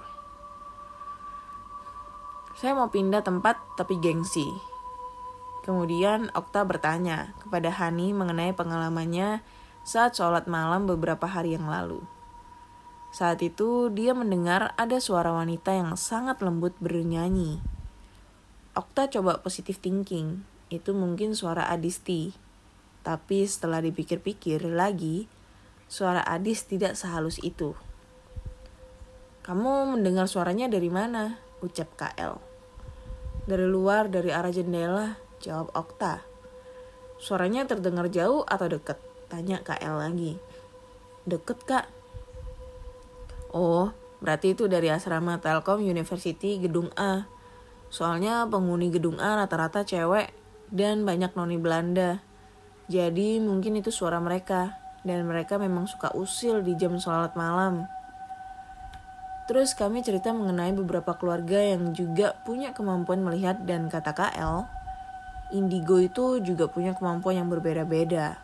Saya 2.62 2.78
mau 2.78 2.94
pindah 2.94 3.26
tempat 3.26 3.58
tapi 3.74 3.98
gengsi. 3.98 4.46
Kemudian 5.66 6.30
Okta 6.38 6.62
bertanya 6.62 7.34
kepada 7.42 7.74
Hani 7.74 8.14
mengenai 8.14 8.54
pengalamannya 8.54 9.42
saat 9.82 10.14
sholat 10.14 10.46
malam 10.46 10.86
beberapa 10.86 11.26
hari 11.26 11.58
yang 11.58 11.66
lalu. 11.66 12.06
Saat 13.10 13.42
itu 13.42 13.90
dia 13.90 14.14
mendengar 14.14 14.78
ada 14.78 15.02
suara 15.02 15.34
wanita 15.34 15.74
yang 15.74 15.98
sangat 15.98 16.38
lembut 16.46 16.78
bernyanyi. 16.78 17.58
Okta 18.78 19.10
coba 19.10 19.42
positif 19.42 19.82
thinking, 19.82 20.46
itu 20.70 20.94
mungkin 20.94 21.34
suara 21.34 21.66
Adisti. 21.66 22.38
Tapi 23.02 23.42
setelah 23.50 23.82
dipikir-pikir 23.82 24.70
lagi, 24.70 25.26
suara 25.90 26.22
Adis 26.22 26.70
tidak 26.70 26.94
sehalus 26.94 27.42
itu. 27.42 27.74
Kamu 29.42 29.98
mendengar 29.98 30.30
suaranya 30.30 30.70
dari 30.70 30.94
mana? 30.94 31.42
Ucap 31.66 31.90
KL. 31.98 32.51
Dari 33.42 33.66
luar, 33.66 34.06
dari 34.06 34.30
arah 34.30 34.54
jendela, 34.54 35.18
jawab 35.42 35.74
Okta. 35.74 36.22
Suaranya 37.18 37.66
terdengar 37.66 38.10
jauh 38.14 38.46
atau 38.46 38.70
dekat? 38.70 39.02
Tanya 39.30 39.62
KL 39.66 39.98
lagi. 39.98 40.38
Deket 41.26 41.60
kak. 41.66 41.86
Oh, 43.54 43.94
berarti 44.22 44.54
itu 44.54 44.70
dari 44.70 44.94
asrama 44.94 45.42
Telkom 45.42 45.82
University 45.82 46.62
gedung 46.62 46.94
A. 46.94 47.26
Soalnya 47.90 48.46
penghuni 48.46 48.94
gedung 48.94 49.18
A 49.18 49.38
rata-rata 49.40 49.86
cewek 49.86 50.30
dan 50.70 51.04
banyak 51.04 51.34
noni 51.34 51.58
Belanda. 51.58 52.22
Jadi 52.90 53.42
mungkin 53.42 53.80
itu 53.80 53.90
suara 53.90 54.22
mereka. 54.22 54.78
Dan 55.02 55.26
mereka 55.26 55.58
memang 55.58 55.90
suka 55.90 56.14
usil 56.14 56.62
di 56.62 56.78
jam 56.78 56.94
sholat 57.02 57.34
malam. 57.34 57.90
Terus 59.52 59.76
kami 59.76 60.00
cerita 60.00 60.32
mengenai 60.32 60.72
beberapa 60.72 61.12
keluarga 61.20 61.60
yang 61.60 61.92
juga 61.92 62.40
punya 62.48 62.72
kemampuan 62.72 63.20
melihat 63.20 63.60
dan 63.68 63.92
kata 63.92 64.16
KL, 64.16 64.64
indigo 65.52 66.00
itu 66.00 66.40
juga 66.40 66.72
punya 66.72 66.96
kemampuan 66.96 67.36
yang 67.36 67.52
berbeda-beda. 67.52 68.40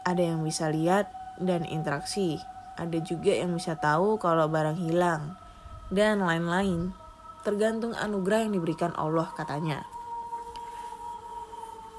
Ada 0.00 0.32
yang 0.32 0.40
bisa 0.40 0.72
lihat 0.72 1.12
dan 1.36 1.68
interaksi. 1.68 2.40
Ada 2.80 3.04
juga 3.04 3.36
yang 3.36 3.52
bisa 3.52 3.76
tahu 3.76 4.16
kalau 4.16 4.48
barang 4.48 4.80
hilang. 4.80 5.36
Dan 5.92 6.24
lain-lain. 6.24 6.96
Tergantung 7.44 7.92
anugerah 7.92 8.48
yang 8.48 8.56
diberikan 8.56 8.96
Allah 8.96 9.28
katanya. 9.36 9.84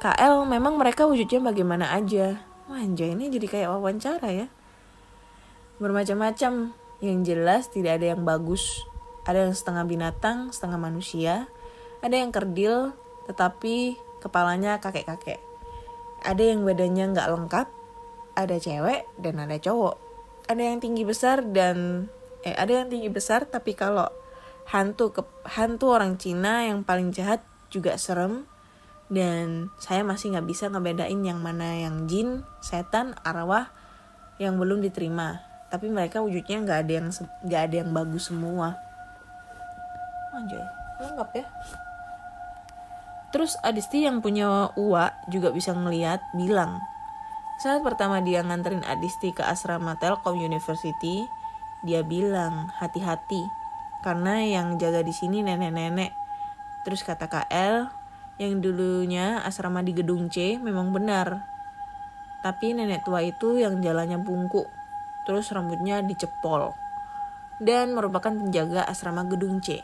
KL 0.01 0.49
memang 0.49 0.81
mereka 0.81 1.05
wujudnya 1.05 1.45
bagaimana 1.45 1.93
aja. 1.93 2.41
Wanja 2.73 3.05
ini 3.05 3.29
jadi 3.29 3.45
kayak 3.45 3.69
wawancara 3.69 4.33
ya. 4.33 4.49
Bermacam-macam. 5.77 6.84
Yang 7.05 7.21
jelas 7.29 7.69
tidak 7.69 8.01
ada 8.01 8.17
yang 8.17 8.25
bagus. 8.25 8.89
Ada 9.29 9.45
yang 9.45 9.53
setengah 9.53 9.85
binatang, 9.85 10.49
setengah 10.49 10.81
manusia. 10.81 11.45
Ada 12.01 12.17
yang 12.17 12.33
kerdil, 12.33 12.97
tetapi 13.29 14.01
kepalanya 14.21 14.81
kakek-kakek. 14.81 15.37
Ada 16.25 16.41
yang 16.41 16.65
badannya 16.65 17.13
nggak 17.13 17.29
lengkap, 17.29 17.67
ada 18.33 18.55
cewek 18.57 19.05
dan 19.21 19.37
ada 19.37 19.61
cowok 19.61 20.05
ada 20.45 20.61
yang 20.61 20.77
tinggi 20.77 21.01
besar 21.01 21.41
dan 21.41 22.07
eh 22.45 22.53
ada 22.53 22.83
yang 22.83 22.87
tinggi 22.89 23.09
besar 23.09 23.49
tapi 23.49 23.73
kalau 23.73 24.05
hantu 24.69 25.13
ke 25.13 25.21
hantu 25.57 25.93
orang 25.93 26.21
Cina 26.21 26.65
yang 26.65 26.85
paling 26.85 27.09
jahat 27.09 27.41
juga 27.73 27.97
serem 27.97 28.45
dan 29.09 29.69
saya 29.81 30.01
masih 30.05 30.33
nggak 30.33 30.47
bisa 30.49 30.69
ngebedain 30.69 31.21
yang 31.21 31.41
mana 31.41 31.77
yang 31.77 32.05
jin 32.09 32.45
setan 32.61 33.17
arwah 33.25 33.73
yang 34.37 34.57
belum 34.57 34.81
diterima 34.85 35.41
tapi 35.75 35.91
mereka 35.91 36.23
wujudnya 36.23 36.63
nggak 36.63 36.79
ada 36.87 36.93
yang 37.03 37.07
nggak 37.43 37.61
ada 37.67 37.75
yang 37.83 37.91
bagus 37.91 38.31
semua 38.31 38.79
anjay 40.31 40.63
lengkap 41.03 41.29
ya 41.43 41.45
terus 43.35 43.59
Adisti 43.59 44.07
yang 44.07 44.23
punya 44.23 44.71
uwa 44.79 45.11
juga 45.27 45.51
bisa 45.51 45.75
ngeliat 45.75 46.23
bilang 46.31 46.79
saat 47.55 47.79
pertama 47.87 48.19
dia 48.19 48.43
nganterin 48.43 48.83
Adisti 48.83 49.31
ke 49.31 49.39
asrama 49.39 49.95
Telkom 49.95 50.35
University, 50.35 51.23
dia 51.87 52.03
bilang, 52.03 52.67
hati-hati, 52.75 53.47
karena 54.03 54.43
yang 54.43 54.75
jaga 54.75 54.99
di 54.99 55.15
sini 55.15 55.39
nenek-nenek. 55.39 56.11
Terus 56.83 57.07
kata 57.07 57.31
KL, 57.31 57.87
yang 58.43 58.59
dulunya 58.59 59.39
asrama 59.47 59.79
di 59.79 59.95
gedung 59.95 60.27
C 60.27 60.59
memang 60.59 60.91
benar. 60.91 61.47
Tapi 62.43 62.75
nenek 62.75 63.07
tua 63.07 63.23
itu 63.23 63.55
yang 63.55 63.79
jalannya 63.79 64.19
bungkuk, 64.19 64.67
terus 65.25 65.51
rambutnya 65.51 66.05
dicepol. 66.05 66.71
Dan 67.59 67.97
merupakan 67.97 68.31
penjaga 68.31 68.85
asrama 68.85 69.25
gedung 69.27 69.59
C. 69.59 69.81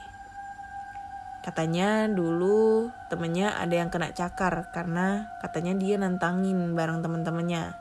Katanya 1.42 2.06
dulu 2.06 2.94
temennya 3.10 3.58
ada 3.58 3.82
yang 3.82 3.90
kena 3.90 4.14
cakar 4.14 4.70
karena 4.70 5.26
katanya 5.42 5.74
dia 5.74 5.98
nantangin 5.98 6.78
bareng 6.78 7.02
teman-temannya. 7.02 7.74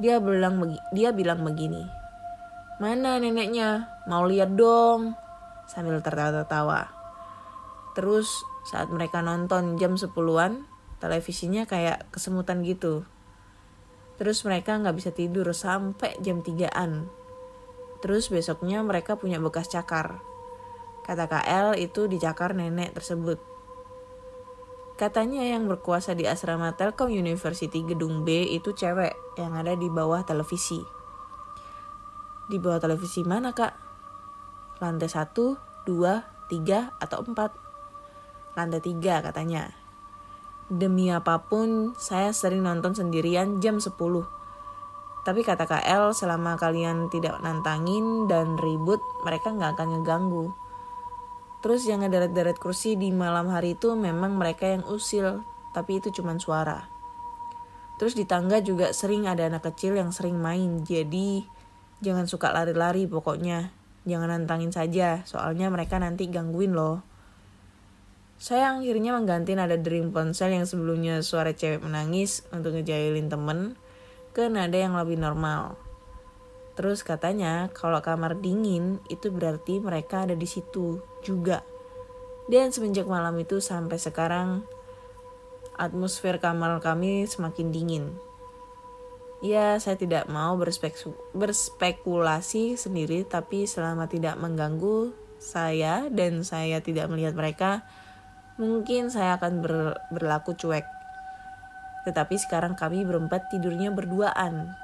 Dia 0.00 0.16
bilang 0.16 0.64
dia 0.96 1.12
bilang 1.12 1.44
begini. 1.44 1.84
Mana 2.80 3.20
neneknya? 3.20 3.84
Mau 4.08 4.24
lihat 4.24 4.56
dong. 4.56 5.12
Sambil 5.68 6.00
tertawa-tawa. 6.00 6.88
Terus 7.92 8.32
saat 8.64 8.88
mereka 8.88 9.20
nonton 9.20 9.76
jam 9.76 10.00
10-an, 10.00 10.64
televisinya 11.04 11.68
kayak 11.68 12.08
kesemutan 12.08 12.64
gitu. 12.64 13.04
Terus 14.20 14.44
mereka 14.44 14.76
nggak 14.76 15.00
bisa 15.00 15.16
tidur 15.16 15.48
sampai 15.56 16.20
jam 16.20 16.44
3-an. 16.44 17.08
Terus 18.04 18.28
besoknya 18.28 18.84
mereka 18.84 19.16
punya 19.16 19.40
bekas 19.40 19.72
cakar. 19.72 20.20
Kata 21.08 21.24
KL 21.24 21.80
itu 21.80 22.04
dicakar 22.04 22.52
nenek 22.52 22.92
tersebut. 22.92 23.40
Katanya 25.00 25.40
yang 25.40 25.64
berkuasa 25.64 26.12
di 26.12 26.28
asrama 26.28 26.76
Telkom 26.76 27.08
University 27.08 27.80
gedung 27.80 28.20
B 28.20 28.44
itu 28.44 28.76
cewek 28.76 29.16
yang 29.40 29.56
ada 29.56 29.72
di 29.72 29.88
bawah 29.88 30.20
televisi. 30.28 30.84
Di 32.44 32.60
bawah 32.60 32.76
televisi 32.76 33.24
mana 33.24 33.56
kak? 33.56 33.72
Lantai 34.84 35.08
1, 35.08 35.32
2, 35.88 36.52
3, 36.52 36.92
atau 37.00 37.24
4? 37.24 37.32
Lantai 38.52 38.80
3 38.84 39.24
katanya. 39.24 39.79
Demi 40.70 41.10
apa 41.10 41.50
pun, 41.50 41.98
saya 41.98 42.30
sering 42.30 42.62
nonton 42.62 42.94
sendirian 42.94 43.58
jam 43.58 43.82
10. 43.82 43.90
Tapi 45.26 45.42
kata 45.42 45.66
KL, 45.66 46.14
selama 46.14 46.54
kalian 46.54 47.10
tidak 47.10 47.42
nantangin 47.42 48.30
dan 48.30 48.54
ribut, 48.54 49.02
mereka 49.26 49.50
nggak 49.50 49.74
akan 49.74 49.98
ngeganggu. 49.98 50.54
Terus 51.58 51.90
yang 51.90 52.06
ngederet-deret 52.06 52.62
kursi 52.62 52.94
di 52.94 53.10
malam 53.10 53.50
hari 53.50 53.74
itu 53.74 53.98
memang 53.98 54.38
mereka 54.38 54.70
yang 54.70 54.86
usil, 54.86 55.42
tapi 55.74 55.98
itu 55.98 56.14
cuman 56.14 56.38
suara. 56.38 56.86
Terus 57.98 58.14
di 58.14 58.22
tangga 58.24 58.62
juga 58.62 58.94
sering 58.94 59.26
ada 59.26 59.50
anak 59.50 59.74
kecil 59.74 59.98
yang 59.98 60.14
sering 60.14 60.38
main, 60.38 60.86
jadi 60.86 61.44
jangan 61.98 62.30
suka 62.30 62.54
lari-lari 62.54 63.10
pokoknya. 63.10 63.74
Jangan 64.08 64.32
nantangin 64.32 64.72
saja, 64.72 65.26
soalnya 65.26 65.66
mereka 65.68 65.98
nanti 65.98 66.30
gangguin 66.30 66.72
loh. 66.72 67.09
Saya 68.40 68.72
akhirnya 68.72 69.12
mengganti 69.12 69.52
nada 69.52 69.76
dering 69.76 70.16
ponsel 70.16 70.56
yang 70.56 70.64
sebelumnya 70.64 71.20
suara 71.20 71.52
cewek 71.52 71.84
menangis 71.84 72.40
untuk 72.48 72.72
ngejailin 72.72 73.28
temen 73.28 73.76
ke 74.32 74.48
nada 74.48 74.80
yang 74.80 74.96
lebih 74.96 75.20
normal. 75.20 75.76
Terus 76.72 77.04
katanya 77.04 77.68
kalau 77.76 78.00
kamar 78.00 78.40
dingin 78.40 78.96
itu 79.12 79.28
berarti 79.28 79.84
mereka 79.84 80.24
ada 80.24 80.32
di 80.32 80.48
situ 80.48 81.04
juga. 81.20 81.60
Dan 82.48 82.72
semenjak 82.72 83.04
malam 83.04 83.36
itu 83.36 83.60
sampai 83.60 84.00
sekarang 84.00 84.64
atmosfer 85.76 86.40
kamar 86.40 86.80
kami 86.80 87.28
semakin 87.28 87.68
dingin. 87.68 88.16
Ya, 89.44 89.76
saya 89.76 90.00
tidak 90.00 90.32
mau 90.32 90.56
berspeku- 90.56 91.16
berspekulasi 91.36 92.80
sendiri 92.80 93.28
tapi 93.28 93.68
selama 93.68 94.08
tidak 94.08 94.40
mengganggu 94.40 95.12
saya 95.36 96.08
dan 96.08 96.40
saya 96.40 96.80
tidak 96.80 97.12
melihat 97.12 97.36
mereka, 97.36 97.84
mungkin 98.60 99.08
saya 99.08 99.40
akan 99.40 99.64
ber- 99.64 99.98
berlaku 100.12 100.52
cuek. 100.52 100.84
Tetapi 102.04 102.36
sekarang 102.36 102.76
kami 102.76 103.08
berempat 103.08 103.48
tidurnya 103.48 103.88
berduaan. 103.88 104.76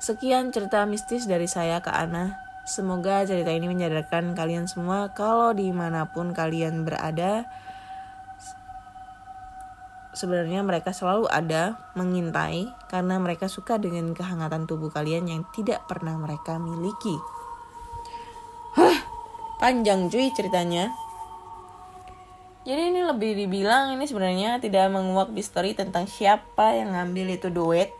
Sekian 0.00 0.52
cerita 0.52 0.84
mistis 0.84 1.24
dari 1.24 1.48
saya 1.48 1.80
ke 1.80 1.88
Ana. 1.88 2.36
Semoga 2.68 3.24
cerita 3.24 3.50
ini 3.50 3.72
menyadarkan 3.72 4.36
kalian 4.36 4.68
semua 4.68 5.10
kalau 5.16 5.56
di 5.56 5.72
mana 5.72 6.06
pun 6.12 6.36
kalian 6.36 6.84
berada, 6.84 7.48
sebenarnya 10.12 10.60
mereka 10.60 10.92
selalu 10.92 11.26
ada 11.32 11.80
mengintai 11.96 12.68
karena 12.92 13.16
mereka 13.16 13.48
suka 13.48 13.80
dengan 13.80 14.12
kehangatan 14.12 14.68
tubuh 14.68 14.92
kalian 14.92 15.26
yang 15.26 15.42
tidak 15.56 15.82
pernah 15.88 16.14
mereka 16.20 16.60
miliki. 16.60 17.16
Hah, 18.76 19.02
panjang 19.58 20.06
cuy 20.12 20.30
ceritanya. 20.36 21.09
Jadi 22.60 22.92
ini 22.92 23.00
lebih 23.00 23.32
dibilang 23.40 23.96
ini 23.96 24.04
sebenarnya 24.04 24.60
tidak 24.60 24.92
menguak 24.92 25.32
misteri 25.32 25.72
tentang 25.72 26.04
siapa 26.04 26.76
yang 26.76 26.92
ngambil 26.92 27.40
itu 27.40 27.48
duet 27.48 27.96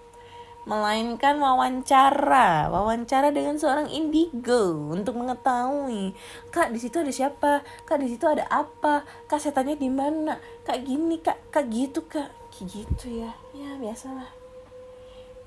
melainkan 0.68 1.40
wawancara. 1.40 2.68
Wawancara 2.68 3.32
dengan 3.32 3.56
seorang 3.56 3.88
indigo 3.88 4.92
untuk 4.92 5.16
mengetahui 5.16 6.12
kak 6.52 6.70
di 6.70 6.78
situ 6.78 7.00
ada 7.00 7.12
siapa? 7.12 7.64
Kak 7.88 7.98
di 8.04 8.12
situ 8.12 8.28
ada 8.28 8.44
apa? 8.52 9.08
Kak 9.24 9.40
setannya 9.40 9.80
di 9.80 9.88
mana? 9.88 10.36
Kak 10.62 10.84
gini 10.84 11.16
kak. 11.24 11.40
Kak 11.48 11.66
gitu 11.72 12.04
kak. 12.04 12.28
Kayak 12.52 12.66
gitu 12.84 13.06
ya. 13.24 13.32
Ya 13.56 13.80
biasalah. 13.80 14.28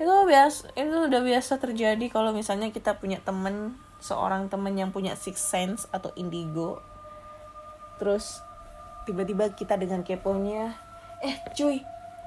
Itu 0.02 0.10
biasa 0.10 0.74
itu 0.74 0.96
udah 1.06 1.22
biasa 1.22 1.62
terjadi 1.62 2.06
kalau 2.10 2.34
misalnya 2.34 2.74
kita 2.74 2.98
punya 2.98 3.22
temen 3.22 3.78
seorang 4.02 4.50
temen 4.50 4.74
yang 4.74 4.90
punya 4.90 5.14
six 5.14 5.38
sense 5.38 5.86
atau 5.94 6.10
indigo. 6.18 6.82
Terus 8.02 8.42
tiba-tiba 9.04 9.52
kita 9.54 9.76
dengan 9.80 10.02
keponya 10.04 10.76
eh 11.24 11.40
cuy 11.56 11.84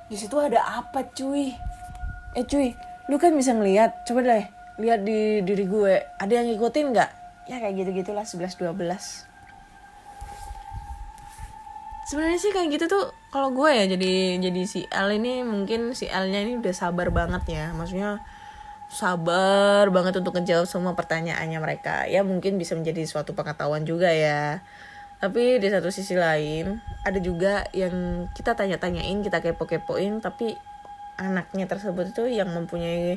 di 0.06 0.16
situ 0.16 0.38
ada 0.38 0.62
apa 0.80 1.02
cuy? 1.10 1.52
Eh 2.36 2.44
cuy 2.46 2.76
lu 3.06 3.16
kan 3.18 3.34
bisa 3.34 3.54
ngeliat 3.54 4.06
coba 4.06 4.22
deh 4.22 4.44
lihat 4.76 5.02
di 5.06 5.40
diri 5.42 5.64
gue 5.64 5.94
ada 6.20 6.32
yang 6.32 6.46
ngikutin 6.52 6.86
nggak? 6.92 7.10
Ya 7.46 7.62
kayak 7.62 7.74
gitu 7.80 7.90
gitulah 8.02 8.26
11 8.26 8.58
12 8.58 9.36
sebenarnya 12.06 12.38
sih 12.38 12.54
kayak 12.54 12.70
gitu 12.70 12.86
tuh 12.86 13.10
kalau 13.34 13.50
gue 13.50 13.66
ya 13.66 13.84
jadi 13.90 14.38
jadi 14.38 14.62
si 14.62 14.86
L 14.94 15.10
ini 15.10 15.42
mungkin 15.42 15.90
si 15.90 16.06
L 16.06 16.30
nya 16.30 16.46
ini 16.46 16.54
udah 16.62 16.70
sabar 16.70 17.10
banget 17.10 17.42
ya 17.50 17.74
maksudnya 17.74 18.22
sabar 18.86 19.90
banget 19.90 20.22
untuk 20.22 20.38
ngejawab 20.38 20.66
semua 20.70 20.94
pertanyaannya 20.94 21.58
mereka. 21.58 22.06
Ya 22.06 22.22
mungkin 22.22 22.54
bisa 22.56 22.78
menjadi 22.78 23.02
suatu 23.02 23.34
pengetahuan 23.34 23.82
juga 23.82 24.14
ya 24.14 24.62
tapi 25.16 25.56
di 25.56 25.68
satu 25.72 25.88
sisi 25.88 26.12
lain 26.12 26.76
ada 27.06 27.16
juga 27.22 27.64
yang 27.72 28.28
kita 28.36 28.52
tanya-tanyain 28.52 29.24
kita 29.24 29.40
kepo-kepoin 29.40 30.20
tapi 30.20 30.52
anaknya 31.16 31.64
tersebut 31.64 32.12
itu 32.12 32.28
yang 32.28 32.52
mempunyai 32.52 33.16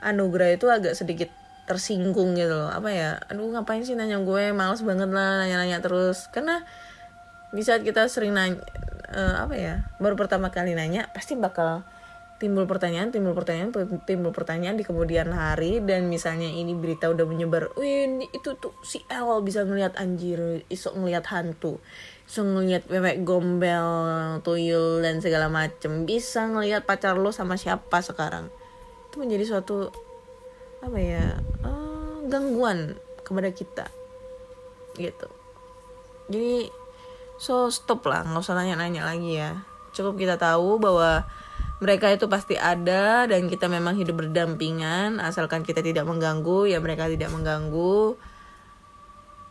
anugerah 0.00 0.54
itu 0.54 0.70
agak 0.70 0.94
sedikit 0.94 1.28
tersinggung 1.70 2.34
gitu 2.34 2.50
loh. 2.50 2.70
Apa 2.70 2.90
ya? 2.90 3.10
Aduh 3.30 3.50
ngapain 3.54 3.82
sih 3.86 3.94
nanya 3.94 4.18
gue? 4.22 4.50
Males 4.50 4.82
banget 4.82 5.10
lah 5.10 5.46
nanya-nanya 5.46 5.78
terus. 5.78 6.26
Karena 6.34 6.62
di 7.54 7.62
saat 7.62 7.86
kita 7.86 8.06
sering 8.10 8.34
nanya 8.34 8.58
eh, 9.10 9.36
apa 9.38 9.54
ya? 9.54 9.74
Baru 10.02 10.18
pertama 10.18 10.50
kali 10.50 10.74
nanya 10.74 11.06
pasti 11.14 11.38
bakal 11.38 11.86
timbul 12.40 12.64
pertanyaan 12.64 13.12
timbul 13.12 13.36
pertanyaan 13.36 13.68
timbul 14.08 14.32
pertanyaan 14.32 14.80
di 14.80 14.82
kemudian 14.82 15.28
hari 15.28 15.84
dan 15.84 16.08
misalnya 16.08 16.48
ini 16.48 16.72
berita 16.72 17.12
udah 17.12 17.28
menyebar 17.28 17.76
ini- 17.76 18.32
itu 18.32 18.56
tuh 18.56 18.72
si 18.80 19.04
El 19.12 19.28
bisa 19.44 19.68
ngelihat 19.68 20.00
anjir 20.00 20.64
isok 20.72 20.96
ngelihat 20.96 21.28
hantu 21.28 21.76
bisa 22.24 22.40
ngelihat 22.46 22.86
bebek 22.86 23.26
gombel 23.26 23.88
tuyul 24.46 25.04
dan 25.04 25.18
segala 25.18 25.50
macem 25.50 26.06
bisa 26.08 26.46
ngelihat 26.46 26.86
pacar 26.86 27.18
lo 27.18 27.34
sama 27.34 27.58
siapa 27.58 27.98
sekarang. 28.06 28.46
Itu 29.10 29.18
menjadi 29.18 29.50
suatu 29.50 29.90
apa 30.78 30.94
ya 30.94 31.42
eh, 31.66 32.16
gangguan 32.30 32.94
kepada 33.26 33.50
kita 33.50 33.90
gitu. 34.94 35.26
Jadi 36.30 36.70
so 37.34 37.66
stop 37.66 38.06
lah 38.06 38.22
nggak 38.22 38.46
usah 38.46 38.54
nanya-nanya 38.54 39.10
lagi 39.10 39.42
ya. 39.42 39.66
Cukup 39.90 40.14
kita 40.14 40.38
tahu 40.38 40.78
bahwa 40.78 41.26
mereka 41.80 42.12
itu 42.12 42.28
pasti 42.28 42.60
ada 42.60 43.24
dan 43.24 43.48
kita 43.48 43.64
memang 43.64 43.96
hidup 43.96 44.20
berdampingan. 44.20 45.16
Asalkan 45.16 45.64
kita 45.64 45.80
tidak 45.80 46.04
mengganggu 46.04 46.68
ya 46.68 46.76
mereka 46.76 47.08
tidak 47.08 47.32
mengganggu. 47.32 48.20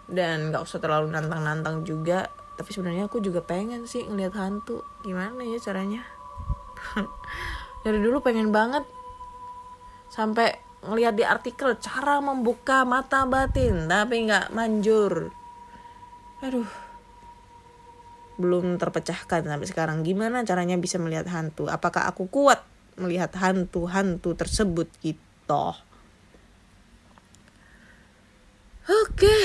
Dan 0.06 0.54
nggak 0.54 0.62
usah 0.62 0.78
terlalu 0.78 1.10
nantang-nantang 1.10 1.82
juga. 1.82 2.30
Tapi 2.54 2.70
sebenarnya 2.70 3.10
aku 3.10 3.18
juga 3.18 3.42
pengen 3.42 3.90
sih 3.90 4.06
ngelihat 4.06 4.38
hantu. 4.38 4.86
Gimana 5.02 5.42
ya 5.42 5.58
caranya? 5.58 6.06
Dari 7.84 7.98
dulu 7.98 8.22
pengen 8.22 8.54
banget. 8.54 8.86
Sampai 10.14 10.54
ngelihat 10.86 11.18
di 11.18 11.26
artikel 11.26 11.82
cara 11.82 12.22
membuka 12.22 12.86
mata 12.86 13.26
batin 13.26 13.90
tapi 13.90 14.30
nggak 14.30 14.54
manjur. 14.54 15.34
Aduh 16.46 16.89
belum 18.40 18.80
terpecahkan 18.80 19.44
sampai 19.44 19.68
sekarang. 19.68 20.02
Gimana 20.08 20.48
caranya 20.48 20.80
bisa 20.80 20.96
melihat 20.96 21.28
hantu? 21.28 21.68
Apakah 21.68 22.08
aku 22.08 22.32
kuat 22.32 22.64
melihat 22.96 23.36
hantu-hantu 23.36 24.32
tersebut 24.34 24.88
gitu? 25.04 25.66
Oke. 28.90 29.38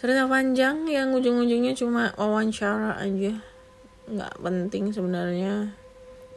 Cerita 0.00 0.24
panjang 0.24 0.88
yang 0.88 1.12
ujung-ujungnya 1.12 1.76
cuma 1.76 2.14
wawancara 2.16 2.96
aja. 2.96 3.36
Nggak 4.08 4.34
penting 4.40 4.94
sebenarnya. 4.94 5.74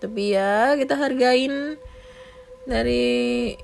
Tapi 0.01 0.36
ya 0.36 0.76
kita 0.76 0.99
hargain 0.99 1.80
dari 2.68 3.56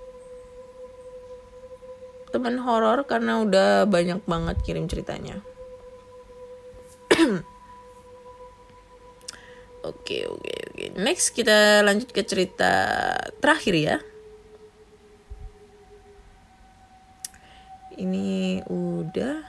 teman 2.29 2.61
horor 2.61 3.09
karena 3.09 3.41
udah 3.41 3.89
banyak 3.89 4.21
banget 4.29 4.61
kirim 4.61 4.85
ceritanya 4.85 5.41
Oke 9.79 10.27
oke 10.27 10.51
oke. 10.51 10.85
Next 10.99 11.31
kita 11.31 11.79
lanjut 11.87 12.11
ke 12.11 12.19
cerita 12.27 12.71
terakhir 13.39 13.75
ya. 13.79 13.97
Ini 17.95 18.63
udah. 18.67 19.39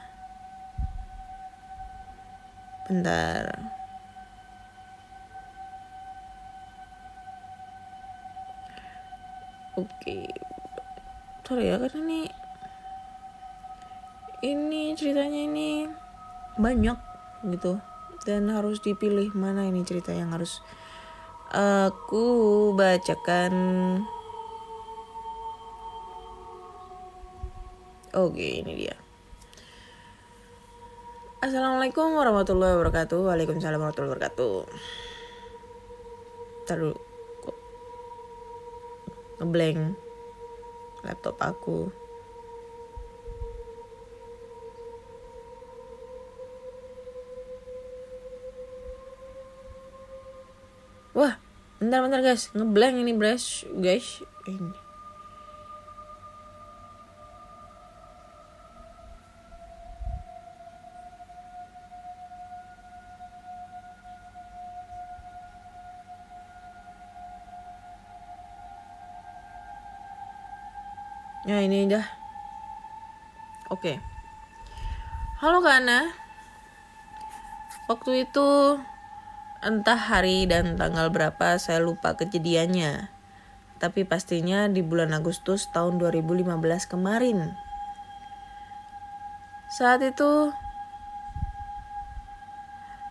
Bentar. 2.87 3.47
Oke. 9.75 10.31
Sorry 11.51 11.67
ya 11.67 11.83
karena 11.83 11.99
ini 12.07 12.21
ini 14.47 14.95
ceritanya 14.95 15.41
ini 15.51 15.91
banyak 16.55 16.95
gitu 17.51 17.83
dan 18.25 18.53
harus 18.53 18.85
dipilih 18.85 19.33
mana 19.33 19.65
ini 19.65 19.85
cerita 19.87 20.13
yang 20.13 20.33
harus 20.35 20.61
aku 21.51 22.71
bacakan. 22.77 23.55
Oke, 28.11 28.63
ini 28.63 28.75
dia. 28.75 28.97
Assalamualaikum 31.41 32.13
warahmatullahi 32.19 32.77
wabarakatuh. 32.77 33.23
Waalaikumsalam 33.23 33.81
warahmatullahi 33.81 34.13
wabarakatuh. 34.13 34.55
Taruh 36.69 36.99
kok 37.41 37.57
ngeblank 39.41 39.97
laptop 41.07 41.37
aku. 41.41 42.00
Wah, 51.81 51.89
bentar-bentar 51.89 52.21
guys, 52.21 52.53
ngeblank 52.53 52.93
ini 53.01 53.17
brush 53.17 53.65
guys. 53.81 54.21
Ini. 54.45 54.69
Ya 71.49 71.65
ini 71.65 71.89
dah. 71.89 72.05
Oke. 73.73 73.97
Halo 75.41 75.65
Kana. 75.65 76.13
Waktu 77.89 78.29
itu 78.29 78.77
entah 79.61 80.01
hari 80.01 80.49
dan 80.49 80.81
tanggal 80.81 81.13
berapa 81.13 81.61
saya 81.61 81.85
lupa 81.85 82.17
kejadiannya. 82.17 83.13
Tapi 83.81 84.09
pastinya 84.09 84.69
di 84.69 84.81
bulan 84.81 85.13
Agustus 85.13 85.69
tahun 85.73 86.01
2015 86.01 86.49
kemarin. 86.89 87.57
Saat 89.69 90.01
itu 90.05 90.53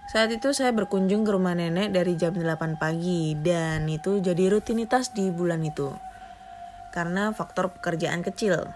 saat 0.10 0.34
itu 0.34 0.50
saya 0.58 0.74
berkunjung 0.74 1.22
ke 1.22 1.30
rumah 1.30 1.54
nenek 1.54 1.94
dari 1.94 2.18
jam 2.18 2.34
8 2.34 2.82
pagi 2.82 3.38
dan 3.38 3.86
itu 3.86 4.18
jadi 4.18 4.50
rutinitas 4.50 5.14
di 5.14 5.30
bulan 5.30 5.62
itu. 5.62 5.94
Karena 6.90 7.30
faktor 7.30 7.70
pekerjaan 7.78 8.26
kecil. 8.26 8.74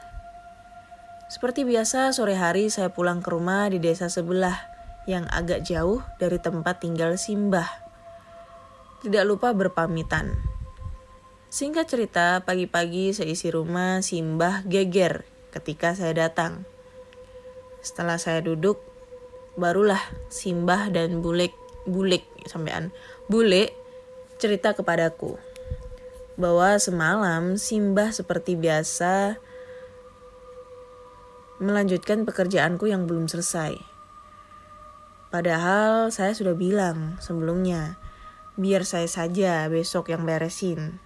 Seperti 1.25 1.65
biasa 1.65 2.13
sore 2.13 2.37
hari 2.37 2.69
saya 2.69 2.93
pulang 2.93 3.25
ke 3.25 3.33
rumah 3.33 3.65
di 3.65 3.81
desa 3.81 4.13
sebelah 4.13 4.72
yang 5.09 5.27
agak 5.31 5.67
jauh 5.67 5.99
dari 6.17 6.39
tempat 6.39 6.79
tinggal 6.79 7.19
Simbah. 7.19 7.67
Tidak 9.03 9.23
lupa 9.27 9.51
berpamitan. 9.51 10.31
Singkat 11.53 11.85
cerita, 11.85 12.41
pagi-pagi 12.41 13.13
seisi 13.13 13.51
rumah 13.53 14.01
Simbah 14.01 14.65
geger 14.65 15.27
ketika 15.53 15.93
saya 15.93 16.15
datang. 16.15 16.65
Setelah 17.83 18.17
saya 18.17 18.41
duduk, 18.41 18.81
barulah 19.53 20.01
Simbah 20.31 20.89
dan 20.89 21.21
Bulek, 21.21 21.53
Bulek 21.85 22.25
sampean, 22.49 22.89
Bule 23.29 23.75
cerita 24.41 24.73
kepadaku 24.73 25.37
bahwa 26.33 26.73
semalam 26.81 27.59
Simbah 27.59 28.09
seperti 28.09 28.57
biasa 28.57 29.37
melanjutkan 31.61 32.25
pekerjaanku 32.25 32.89
yang 32.89 33.05
belum 33.05 33.29
selesai. 33.29 33.92
Padahal 35.33 36.13
saya 36.13 36.37
sudah 36.37 36.53
bilang 36.53 37.17
sebelumnya, 37.17 37.97
biar 38.53 38.85
saya 38.85 39.09
saja 39.09 39.65
besok 39.65 40.13
yang 40.13 40.29
beresin. 40.29 41.01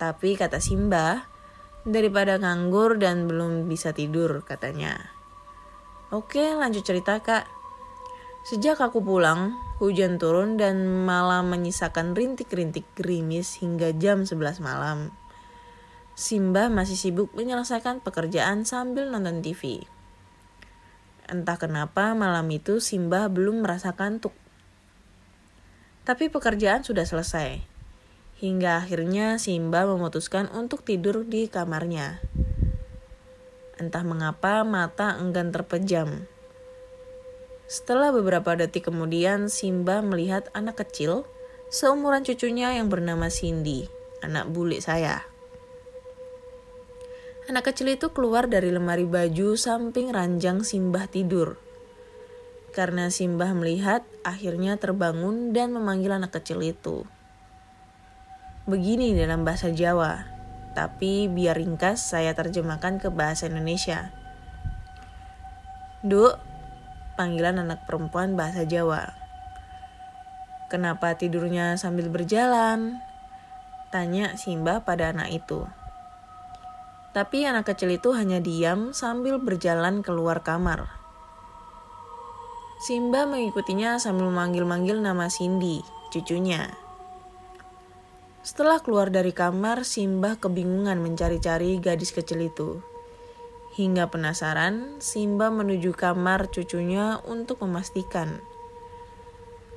Tapi 0.00 0.32
kata 0.32 0.64
Simba, 0.64 1.28
daripada 1.84 2.40
nganggur 2.40 2.96
dan 2.96 3.28
belum 3.28 3.68
bisa 3.68 3.92
tidur 3.92 4.40
katanya. 4.48 4.96
Oke 6.08 6.56
lanjut 6.56 6.88
cerita 6.88 7.20
kak. 7.20 7.44
Sejak 8.48 8.80
aku 8.80 9.04
pulang, 9.04 9.60
hujan 9.76 10.16
turun 10.16 10.56
dan 10.56 11.04
malam 11.04 11.52
menyisakan 11.52 12.16
rintik-rintik 12.16 12.88
gerimis 12.96 13.60
hingga 13.60 13.92
jam 13.92 14.24
11 14.24 14.64
malam. 14.64 15.12
Simba 16.16 16.72
masih 16.72 16.96
sibuk 16.96 17.28
menyelesaikan 17.36 18.00
pekerjaan 18.00 18.64
sambil 18.64 19.12
nonton 19.12 19.44
TV. 19.44 19.84
Entah 21.34 21.58
kenapa 21.58 22.14
malam 22.14 22.46
itu 22.54 22.78
Simba 22.78 23.26
belum 23.26 23.66
merasa 23.66 23.90
kantuk. 23.98 24.30
Tapi 26.06 26.30
pekerjaan 26.30 26.86
sudah 26.86 27.02
selesai. 27.02 27.58
Hingga 28.38 28.86
akhirnya 28.86 29.42
Simba 29.42 29.82
memutuskan 29.82 30.46
untuk 30.54 30.86
tidur 30.86 31.26
di 31.26 31.50
kamarnya. 31.50 32.22
Entah 33.82 34.06
mengapa 34.06 34.62
mata 34.62 35.18
enggan 35.18 35.50
terpejam. 35.50 36.30
Setelah 37.66 38.14
beberapa 38.14 38.54
detik 38.54 38.86
kemudian 38.86 39.50
Simba 39.50 40.06
melihat 40.06 40.46
anak 40.54 40.86
kecil 40.86 41.26
seumuran 41.66 42.22
cucunya 42.22 42.78
yang 42.78 42.86
bernama 42.86 43.26
Cindy, 43.26 43.90
anak 44.22 44.54
bule 44.54 44.78
saya. 44.78 45.33
Anak 47.44 47.68
kecil 47.68 47.92
itu 47.92 48.08
keluar 48.08 48.48
dari 48.48 48.72
lemari 48.72 49.04
baju 49.04 49.52
samping 49.52 50.08
ranjang 50.08 50.64
Simbah 50.64 51.04
tidur. 51.12 51.60
Karena 52.72 53.12
Simbah 53.12 53.52
melihat, 53.52 54.00
akhirnya 54.24 54.80
terbangun 54.80 55.52
dan 55.52 55.76
memanggil 55.76 56.16
anak 56.16 56.32
kecil 56.32 56.64
itu. 56.64 57.04
Begini 58.64 59.12
dalam 59.12 59.44
bahasa 59.44 59.68
Jawa, 59.68 60.24
tapi 60.72 61.28
biar 61.28 61.60
ringkas 61.60 62.00
saya 62.00 62.32
terjemahkan 62.32 62.96
ke 62.96 63.12
bahasa 63.12 63.44
Indonesia. 63.44 64.08
Duk, 66.00 66.40
panggilan 67.20 67.60
anak 67.60 67.84
perempuan 67.84 68.40
bahasa 68.40 68.64
Jawa. 68.64 69.12
Kenapa 70.72 71.12
tidurnya 71.12 71.76
sambil 71.76 72.08
berjalan? 72.08 73.04
Tanya 73.92 74.32
Simbah 74.40 74.80
pada 74.80 75.12
anak 75.12 75.44
itu. 75.44 75.83
Tapi 77.14 77.46
anak 77.46 77.70
kecil 77.70 77.94
itu 77.94 78.10
hanya 78.10 78.42
diam 78.42 78.90
sambil 78.90 79.38
berjalan 79.38 80.02
keluar 80.02 80.42
kamar. 80.42 80.90
Simba 82.82 83.24
mengikutinya 83.24 84.02
sambil 84.02 84.28
memanggil-manggil 84.34 84.98
nama 84.98 85.30
Cindy, 85.30 85.80
cucunya. 86.10 86.74
Setelah 88.44 88.82
keluar 88.82 89.08
dari 89.08 89.32
kamar, 89.32 89.88
Simba 89.88 90.36
kebingungan 90.36 91.00
mencari-cari 91.00 91.80
gadis 91.80 92.12
kecil 92.12 92.50
itu. 92.50 92.82
Hingga 93.78 94.12
penasaran, 94.12 95.00
Simba 95.00 95.48
menuju 95.48 95.96
kamar 95.96 96.52
cucunya 96.52 97.22
untuk 97.24 97.64
memastikan. 97.64 98.42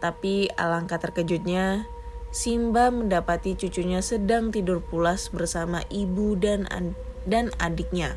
Tapi 0.04 0.52
alangkah 0.58 1.00
terkejutnya, 1.00 1.88
Simba 2.34 2.92
mendapati 2.92 3.56
cucunya 3.56 4.04
sedang 4.04 4.52
tidur 4.52 4.84
pulas 4.84 5.32
bersama 5.32 5.86
ibu 5.88 6.36
dan 6.36 6.68
dan 7.28 7.52
adiknya. 7.60 8.16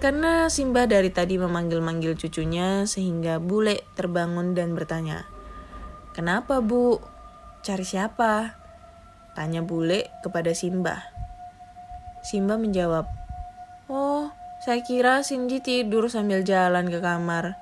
Karena 0.00 0.48
Simba 0.48 0.88
dari 0.88 1.12
tadi 1.12 1.36
memanggil-manggil 1.36 2.16
cucunya 2.16 2.88
sehingga 2.88 3.36
bule 3.36 3.84
terbangun 4.00 4.56
dan 4.56 4.72
bertanya, 4.72 5.28
Kenapa 6.16 6.64
bu? 6.64 6.98
Cari 7.60 7.84
siapa? 7.84 8.56
Tanya 9.36 9.60
bule 9.60 10.08
kepada 10.24 10.56
Simba. 10.56 11.04
Simba 12.24 12.56
menjawab, 12.56 13.06
Oh, 13.92 14.32
Saya 14.60 14.84
kira 14.84 15.24
Cindy 15.24 15.64
tidur 15.64 16.12
sambil 16.12 16.44
jalan 16.44 16.92
ke 16.92 17.00
kamar. 17.00 17.56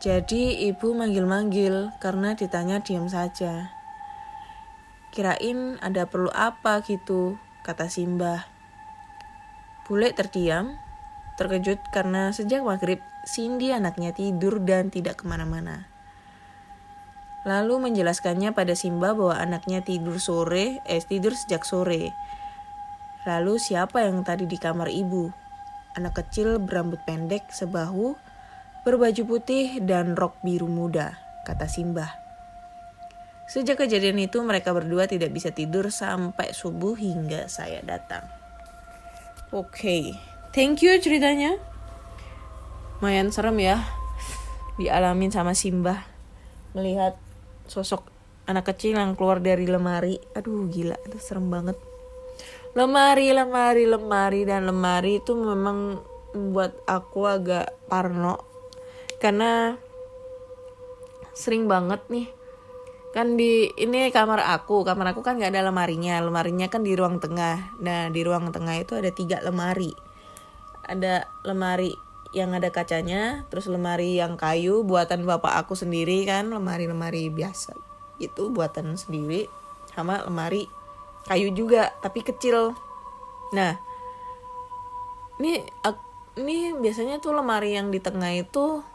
Jadi 0.00 0.64
ibu 0.64 0.96
manggil-manggil 0.96 1.92
karena 2.00 2.32
ditanya 2.32 2.80
diam 2.80 3.04
saja. 3.12 3.68
Kirain 5.12 5.76
ada 5.84 6.08
perlu 6.08 6.32
apa 6.32 6.80
gitu, 6.80 7.36
kata 7.60 7.92
Simbah. 7.92 8.48
Bule 9.84 10.14
terdiam, 10.14 10.78
terkejut 11.34 11.80
karena 11.90 12.30
sejak 12.30 12.62
maghrib 12.62 13.02
Cindy 13.26 13.74
anaknya 13.74 14.16
tidur 14.16 14.62
dan 14.64 14.88
tidak 14.88 15.20
ke 15.20 15.24
mana-mana. 15.28 15.90
Lalu 17.48 17.88
menjelaskannya 17.88 18.52
pada 18.52 18.76
Simba 18.76 19.16
bahwa 19.16 19.32
anaknya 19.32 19.80
tidur 19.80 20.20
sore, 20.20 20.84
eh 20.84 21.00
tidur 21.00 21.32
sejak 21.32 21.64
sore. 21.64 22.12
Lalu 23.24 23.56
siapa 23.56 24.04
yang 24.04 24.20
tadi 24.20 24.44
di 24.44 24.60
kamar 24.60 24.92
ibu? 24.92 25.32
Anak 25.96 26.20
kecil 26.20 26.60
berambut 26.60 27.00
pendek 27.08 27.48
sebahu, 27.48 28.12
berbaju 28.84 29.22
putih 29.24 29.80
dan 29.80 30.16
rok 30.16 30.36
biru 30.44 30.68
muda, 30.68 31.16
kata 31.48 31.64
Simba. 31.64 32.19
Sejak 33.50 33.82
kejadian 33.82 34.22
itu 34.22 34.38
mereka 34.46 34.70
berdua 34.70 35.10
tidak 35.10 35.34
bisa 35.34 35.50
tidur 35.50 35.90
sampai 35.90 36.54
subuh 36.54 36.94
hingga 36.94 37.50
saya 37.50 37.82
datang. 37.82 38.22
Oke, 39.50 39.74
okay. 39.74 40.02
thank 40.54 40.86
you 40.86 40.94
ceritanya. 41.02 41.58
Lumayan 43.02 43.34
serem 43.34 43.58
ya 43.58 43.82
dialamin 44.78 45.34
sama 45.34 45.58
Simba 45.58 46.06
melihat 46.78 47.18
sosok 47.66 48.06
anak 48.46 48.70
kecil 48.70 48.94
yang 48.94 49.18
keluar 49.18 49.42
dari 49.42 49.66
lemari. 49.66 50.22
Aduh 50.38 50.70
gila, 50.70 50.94
itu 51.02 51.18
serem 51.18 51.50
banget. 51.50 51.74
Lemari, 52.78 53.34
lemari, 53.34 53.82
lemari 53.82 54.46
dan 54.46 54.70
lemari 54.70 55.18
itu 55.18 55.34
memang 55.34 55.98
membuat 56.38 56.78
aku 56.86 57.26
agak 57.26 57.74
parno 57.90 58.38
karena 59.18 59.74
sering 61.34 61.66
banget 61.66 61.98
nih 62.06 62.30
kan 63.10 63.34
di 63.34 63.70
ini 63.74 64.10
kamar 64.14 64.42
aku. 64.54 64.86
Kamar 64.86 65.14
aku 65.14 65.20
kan 65.26 65.38
nggak 65.38 65.54
ada 65.54 65.66
lemarinya. 65.66 66.22
Lemarinya 66.22 66.70
kan 66.70 66.86
di 66.86 66.94
ruang 66.94 67.18
tengah. 67.18 67.74
Nah 67.82 68.08
di 68.10 68.20
ruang 68.22 68.54
tengah 68.54 68.78
itu 68.78 68.94
ada 68.94 69.10
tiga 69.10 69.42
lemari. 69.42 69.94
Ada 70.86 71.26
lemari 71.46 71.94
yang 72.30 72.54
ada 72.54 72.70
kacanya 72.70 73.42
terus 73.50 73.66
lemari 73.66 74.22
yang 74.22 74.38
kayu 74.38 74.86
buatan 74.86 75.26
bapak 75.26 75.66
aku 75.66 75.74
sendiri 75.74 76.22
kan 76.26 76.50
lemari-lemari 76.50 77.26
biasa. 77.30 77.74
Itu 78.22 78.54
buatan 78.54 78.94
sendiri 78.94 79.50
sama 79.90 80.22
lemari 80.22 80.70
kayu 81.26 81.50
juga 81.50 81.90
tapi 81.98 82.22
kecil. 82.22 82.78
Nah 83.50 83.74
ini 85.42 85.66
ini 86.38 86.76
biasanya 86.78 87.18
tuh 87.18 87.34
lemari 87.34 87.74
yang 87.74 87.90
di 87.90 87.98
tengah 87.98 88.30
itu 88.30 88.86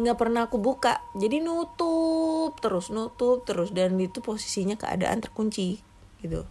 nggak 0.00 0.18
pernah 0.18 0.48
aku 0.48 0.56
buka. 0.56 1.04
Jadi 1.14 1.44
nutup 1.44 2.56
terus 2.58 2.88
nutup 2.88 3.44
terus. 3.44 3.70
Dan 3.70 4.00
itu 4.00 4.24
posisinya 4.24 4.74
keadaan 4.74 5.20
terkunci 5.20 5.80
gitu. 6.24 6.48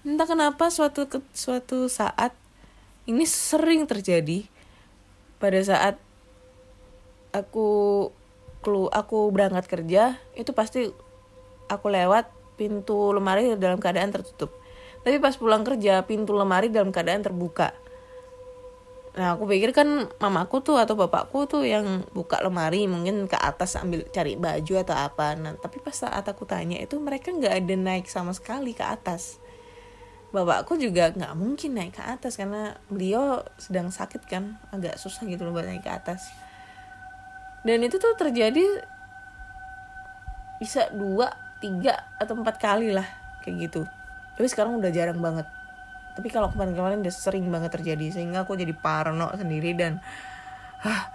Entah 0.00 0.24
kenapa 0.24 0.72
suatu 0.72 1.04
suatu 1.36 1.86
saat 1.86 2.32
ini 3.04 3.28
sering 3.28 3.84
terjadi. 3.84 4.48
Pada 5.40 5.60
saat 5.64 5.96
aku 7.32 7.68
aku 8.92 9.18
berangkat 9.32 9.64
kerja 9.68 10.20
itu 10.36 10.52
pasti 10.52 10.92
aku 11.68 11.86
lewat 11.88 12.28
pintu 12.60 13.12
lemari 13.16 13.56
dalam 13.56 13.80
keadaan 13.80 14.12
tertutup. 14.12 14.52
Tapi 15.00 15.16
pas 15.16 15.32
pulang 15.32 15.64
kerja 15.64 16.04
pintu 16.04 16.36
lemari 16.36 16.68
dalam 16.68 16.92
keadaan 16.92 17.24
terbuka 17.24 17.72
Nah 19.10 19.34
aku 19.34 19.50
pikir 19.50 19.74
kan 19.74 20.06
mamaku 20.22 20.62
tuh 20.62 20.78
atau 20.78 20.94
bapakku 20.94 21.50
tuh 21.50 21.66
yang 21.66 22.06
buka 22.14 22.38
lemari 22.38 22.86
mungkin 22.86 23.26
ke 23.26 23.34
atas 23.34 23.74
ambil 23.74 24.06
cari 24.14 24.38
baju 24.38 24.74
atau 24.86 24.94
apa. 24.94 25.34
Nah 25.34 25.58
tapi 25.58 25.82
pas 25.82 25.94
saat 25.94 26.22
aku 26.30 26.46
tanya 26.46 26.78
itu 26.78 26.94
mereka 27.02 27.34
nggak 27.34 27.50
ada 27.50 27.74
naik 27.74 28.06
sama 28.06 28.30
sekali 28.30 28.70
ke 28.70 28.86
atas. 28.86 29.42
Bapakku 30.30 30.78
juga 30.78 31.10
nggak 31.10 31.34
mungkin 31.34 31.74
naik 31.74 31.98
ke 31.98 32.02
atas 32.06 32.38
karena 32.38 32.78
beliau 32.86 33.42
sedang 33.58 33.90
sakit 33.90 34.30
kan 34.30 34.54
agak 34.70 34.94
susah 34.94 35.26
gitu 35.26 35.42
loh 35.42 35.58
buat 35.58 35.66
naik 35.66 35.82
ke 35.82 35.90
atas. 35.90 36.30
Dan 37.66 37.82
itu 37.82 37.98
tuh 37.98 38.14
terjadi 38.14 38.62
bisa 40.62 40.86
dua, 40.94 41.34
tiga 41.58 42.06
atau 42.22 42.38
empat 42.38 42.62
kali 42.62 42.94
lah 42.94 43.08
kayak 43.42 43.66
gitu. 43.66 43.82
Tapi 44.38 44.46
sekarang 44.46 44.78
udah 44.78 44.94
jarang 44.94 45.18
banget 45.18 45.50
tapi 46.20 46.28
kalau 46.28 46.52
kemarin-kemarin 46.52 47.00
udah 47.00 47.14
sering 47.16 47.48
banget 47.48 47.80
terjadi 47.80 48.12
sehingga 48.12 48.44
aku 48.44 48.52
jadi 48.52 48.76
parno 48.76 49.32
sendiri 49.32 49.72
dan 49.72 50.04
ah 50.84 51.08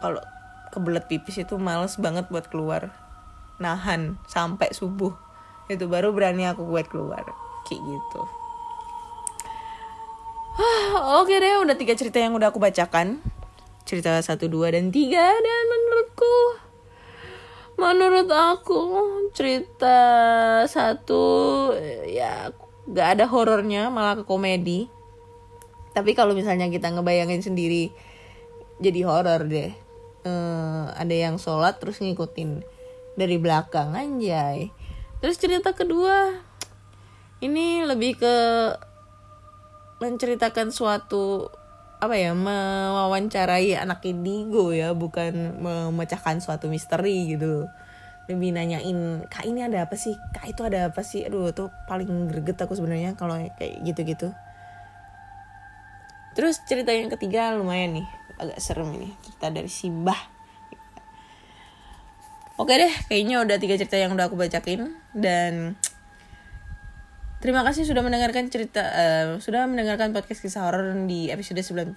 kalau 0.00 0.24
kebelet 0.72 1.04
pipis 1.04 1.44
itu 1.44 1.60
males 1.60 2.00
banget 2.00 2.32
buat 2.32 2.48
keluar. 2.48 2.88
Nahan 3.60 4.16
sampai 4.24 4.72
subuh. 4.72 5.12
Itu 5.68 5.84
baru 5.84 6.16
berani 6.16 6.48
aku 6.48 6.64
buat 6.64 6.88
keluar. 6.88 7.28
Kayak 7.68 7.82
gitu. 7.92 8.22
Ah, 10.56 11.20
oke 11.20 11.36
deh 11.36 11.60
udah 11.60 11.76
tiga 11.76 11.92
cerita 11.92 12.16
yang 12.16 12.32
udah 12.32 12.48
aku 12.48 12.56
bacakan. 12.56 13.20
Cerita 13.84 14.16
satu 14.24 14.48
dua 14.48 14.72
dan 14.72 14.88
tiga 14.88 15.28
dan 15.28 15.62
menurutku 15.68 16.64
menurut 17.76 18.32
aku 18.32 18.80
cerita 19.36 20.00
satu 20.66 21.22
ya 22.08 22.50
aku 22.50 22.67
gak 22.88 23.18
ada 23.18 23.24
horornya 23.28 23.92
malah 23.92 24.16
ke 24.16 24.24
komedi. 24.24 24.88
Tapi 25.92 26.14
kalau 26.16 26.32
misalnya 26.32 26.68
kita 26.72 26.88
ngebayangin 26.92 27.44
sendiri 27.44 27.92
jadi 28.80 29.00
horor 29.04 29.44
deh. 29.44 29.72
Uh, 30.26 30.90
ada 30.98 31.14
yang 31.14 31.38
sholat 31.38 31.78
terus 31.78 32.00
ngikutin 32.00 32.64
dari 33.18 33.36
belakang 33.36 33.94
anjay. 33.94 34.70
Terus 35.18 35.36
cerita 35.38 35.74
kedua 35.74 36.38
ini 37.42 37.86
lebih 37.86 38.18
ke 38.18 38.36
menceritakan 39.98 40.70
suatu 40.70 41.50
apa 41.98 42.14
ya 42.14 42.30
mewawancarai 42.30 43.74
anak 43.74 44.06
indigo 44.06 44.70
ya 44.70 44.94
bukan 44.94 45.58
memecahkan 45.58 46.38
suatu 46.38 46.70
misteri 46.70 47.34
gitu 47.34 47.66
lebih 48.28 48.52
nanyain 48.52 49.24
kak 49.26 49.48
ini 49.48 49.64
ada 49.64 49.88
apa 49.88 49.96
sih? 49.96 50.12
Kak 50.36 50.46
itu 50.46 50.62
ada 50.62 50.92
apa 50.92 51.00
sih? 51.00 51.24
Aduh 51.24 51.50
tuh 51.56 51.72
paling 51.88 52.28
greget 52.28 52.60
aku 52.60 52.76
sebenarnya 52.76 53.16
kalau 53.16 53.40
kayak 53.56 53.80
gitu-gitu. 53.82 54.30
Terus 56.36 56.62
cerita 56.68 56.94
yang 56.94 57.10
ketiga 57.10 57.56
lumayan 57.56 57.98
nih 57.98 58.08
agak 58.38 58.58
serem 58.62 58.88
ini 58.94 59.10
cerita 59.26 59.50
dari 59.50 59.66
Simbah 59.66 60.38
oke 62.58 62.72
deh 62.74 62.92
kayaknya 63.10 63.42
udah 63.42 63.56
tiga 63.58 63.74
cerita 63.78 63.98
yang 63.98 64.14
udah 64.14 64.30
aku 64.30 64.38
bacakin 64.38 64.94
dan 65.12 65.74
Terima 67.38 67.62
kasih 67.62 67.86
sudah 67.86 68.02
mendengarkan 68.02 68.50
cerita 68.50 68.82
uh, 68.82 69.38
sudah 69.38 69.62
mendengarkan 69.70 70.10
podcast 70.10 70.42
kisah 70.42 70.66
horor 70.66 70.90
di 71.06 71.30
episode 71.30 71.62
97. 71.62 71.94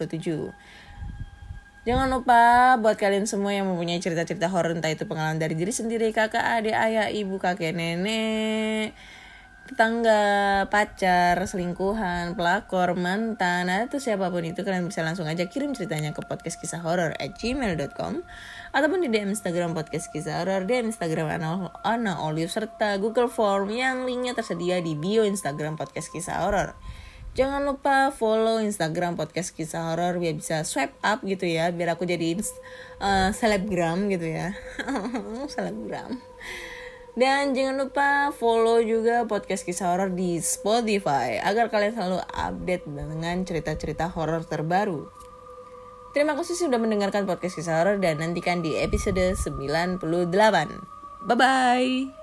Jangan 1.82 2.14
lupa 2.14 2.42
buat 2.78 2.94
kalian 2.94 3.26
semua 3.26 3.58
yang 3.58 3.66
mempunyai 3.66 3.98
cerita-cerita 3.98 4.46
horor 4.54 4.78
entah 4.78 4.94
itu 4.94 5.10
pengalaman 5.10 5.42
dari 5.42 5.58
diri 5.58 5.74
sendiri, 5.74 6.14
kakak, 6.14 6.62
adik, 6.62 6.78
ayah, 6.78 7.10
ibu, 7.10 7.42
kakek, 7.42 7.74
nenek, 7.74 8.94
tetangga, 9.66 10.70
pacar, 10.70 11.42
selingkuhan, 11.42 12.38
pelakor, 12.38 12.94
mantan, 12.94 13.66
atau 13.74 13.98
siapa 13.98 14.30
pun 14.30 14.46
itu 14.46 14.62
kalian 14.62 14.94
bisa 14.94 15.02
langsung 15.02 15.26
aja 15.26 15.50
kirim 15.50 15.74
ceritanya 15.74 16.14
ke 16.14 16.22
podcast 16.22 16.62
kisah 16.62 16.86
horor 16.86 17.18
at 17.18 17.34
gmail.com 17.42 18.22
ataupun 18.78 19.00
di 19.02 19.10
DM 19.10 19.34
Instagram 19.34 19.74
podcast 19.74 20.14
kisah 20.14 20.46
horor, 20.46 20.70
DM 20.70 20.94
Instagram 20.94 21.34
Ana, 21.34 21.74
Ana 21.82 22.22
Olive 22.22 22.54
serta 22.54 23.02
Google 23.02 23.26
Form 23.26 23.74
yang 23.74 24.06
linknya 24.06 24.38
tersedia 24.38 24.78
di 24.86 24.94
bio 24.94 25.26
Instagram 25.26 25.82
podcast 25.82 26.14
kisah 26.14 26.46
horor. 26.46 26.78
Jangan 27.32 27.64
lupa 27.64 28.12
follow 28.12 28.60
Instagram 28.60 29.16
podcast 29.16 29.56
kisah 29.56 29.88
horor 29.88 30.20
biar 30.20 30.36
bisa 30.36 30.68
swipe 30.68 31.00
up 31.00 31.24
gitu 31.24 31.48
ya, 31.48 31.72
biar 31.72 31.96
aku 31.96 32.04
jadi 32.04 32.36
uh, 33.00 33.32
selebgram 33.32 34.12
gitu 34.12 34.28
ya. 34.28 34.52
selebgram. 35.54 36.20
Dan 37.16 37.52
jangan 37.52 37.76
lupa 37.88 38.32
follow 38.36 38.80
juga 38.84 39.24
podcast 39.28 39.64
kisah 39.64 39.96
horor 39.96 40.12
di 40.12 40.44
Spotify 40.44 41.40
agar 41.40 41.72
kalian 41.72 41.96
selalu 41.96 42.20
update 42.24 42.84
dengan 42.88 43.36
cerita-cerita 43.48 44.12
horor 44.12 44.44
terbaru. 44.44 45.08
Terima 46.12 46.36
kasih 46.36 46.68
sudah 46.68 46.80
mendengarkan 46.80 47.24
podcast 47.24 47.56
kisah 47.56 47.80
horor 47.80 47.96
dan 48.04 48.20
nantikan 48.20 48.60
di 48.60 48.76
episode 48.76 49.40
98. 49.40 50.04
Bye 51.24 51.38
bye. 51.40 52.21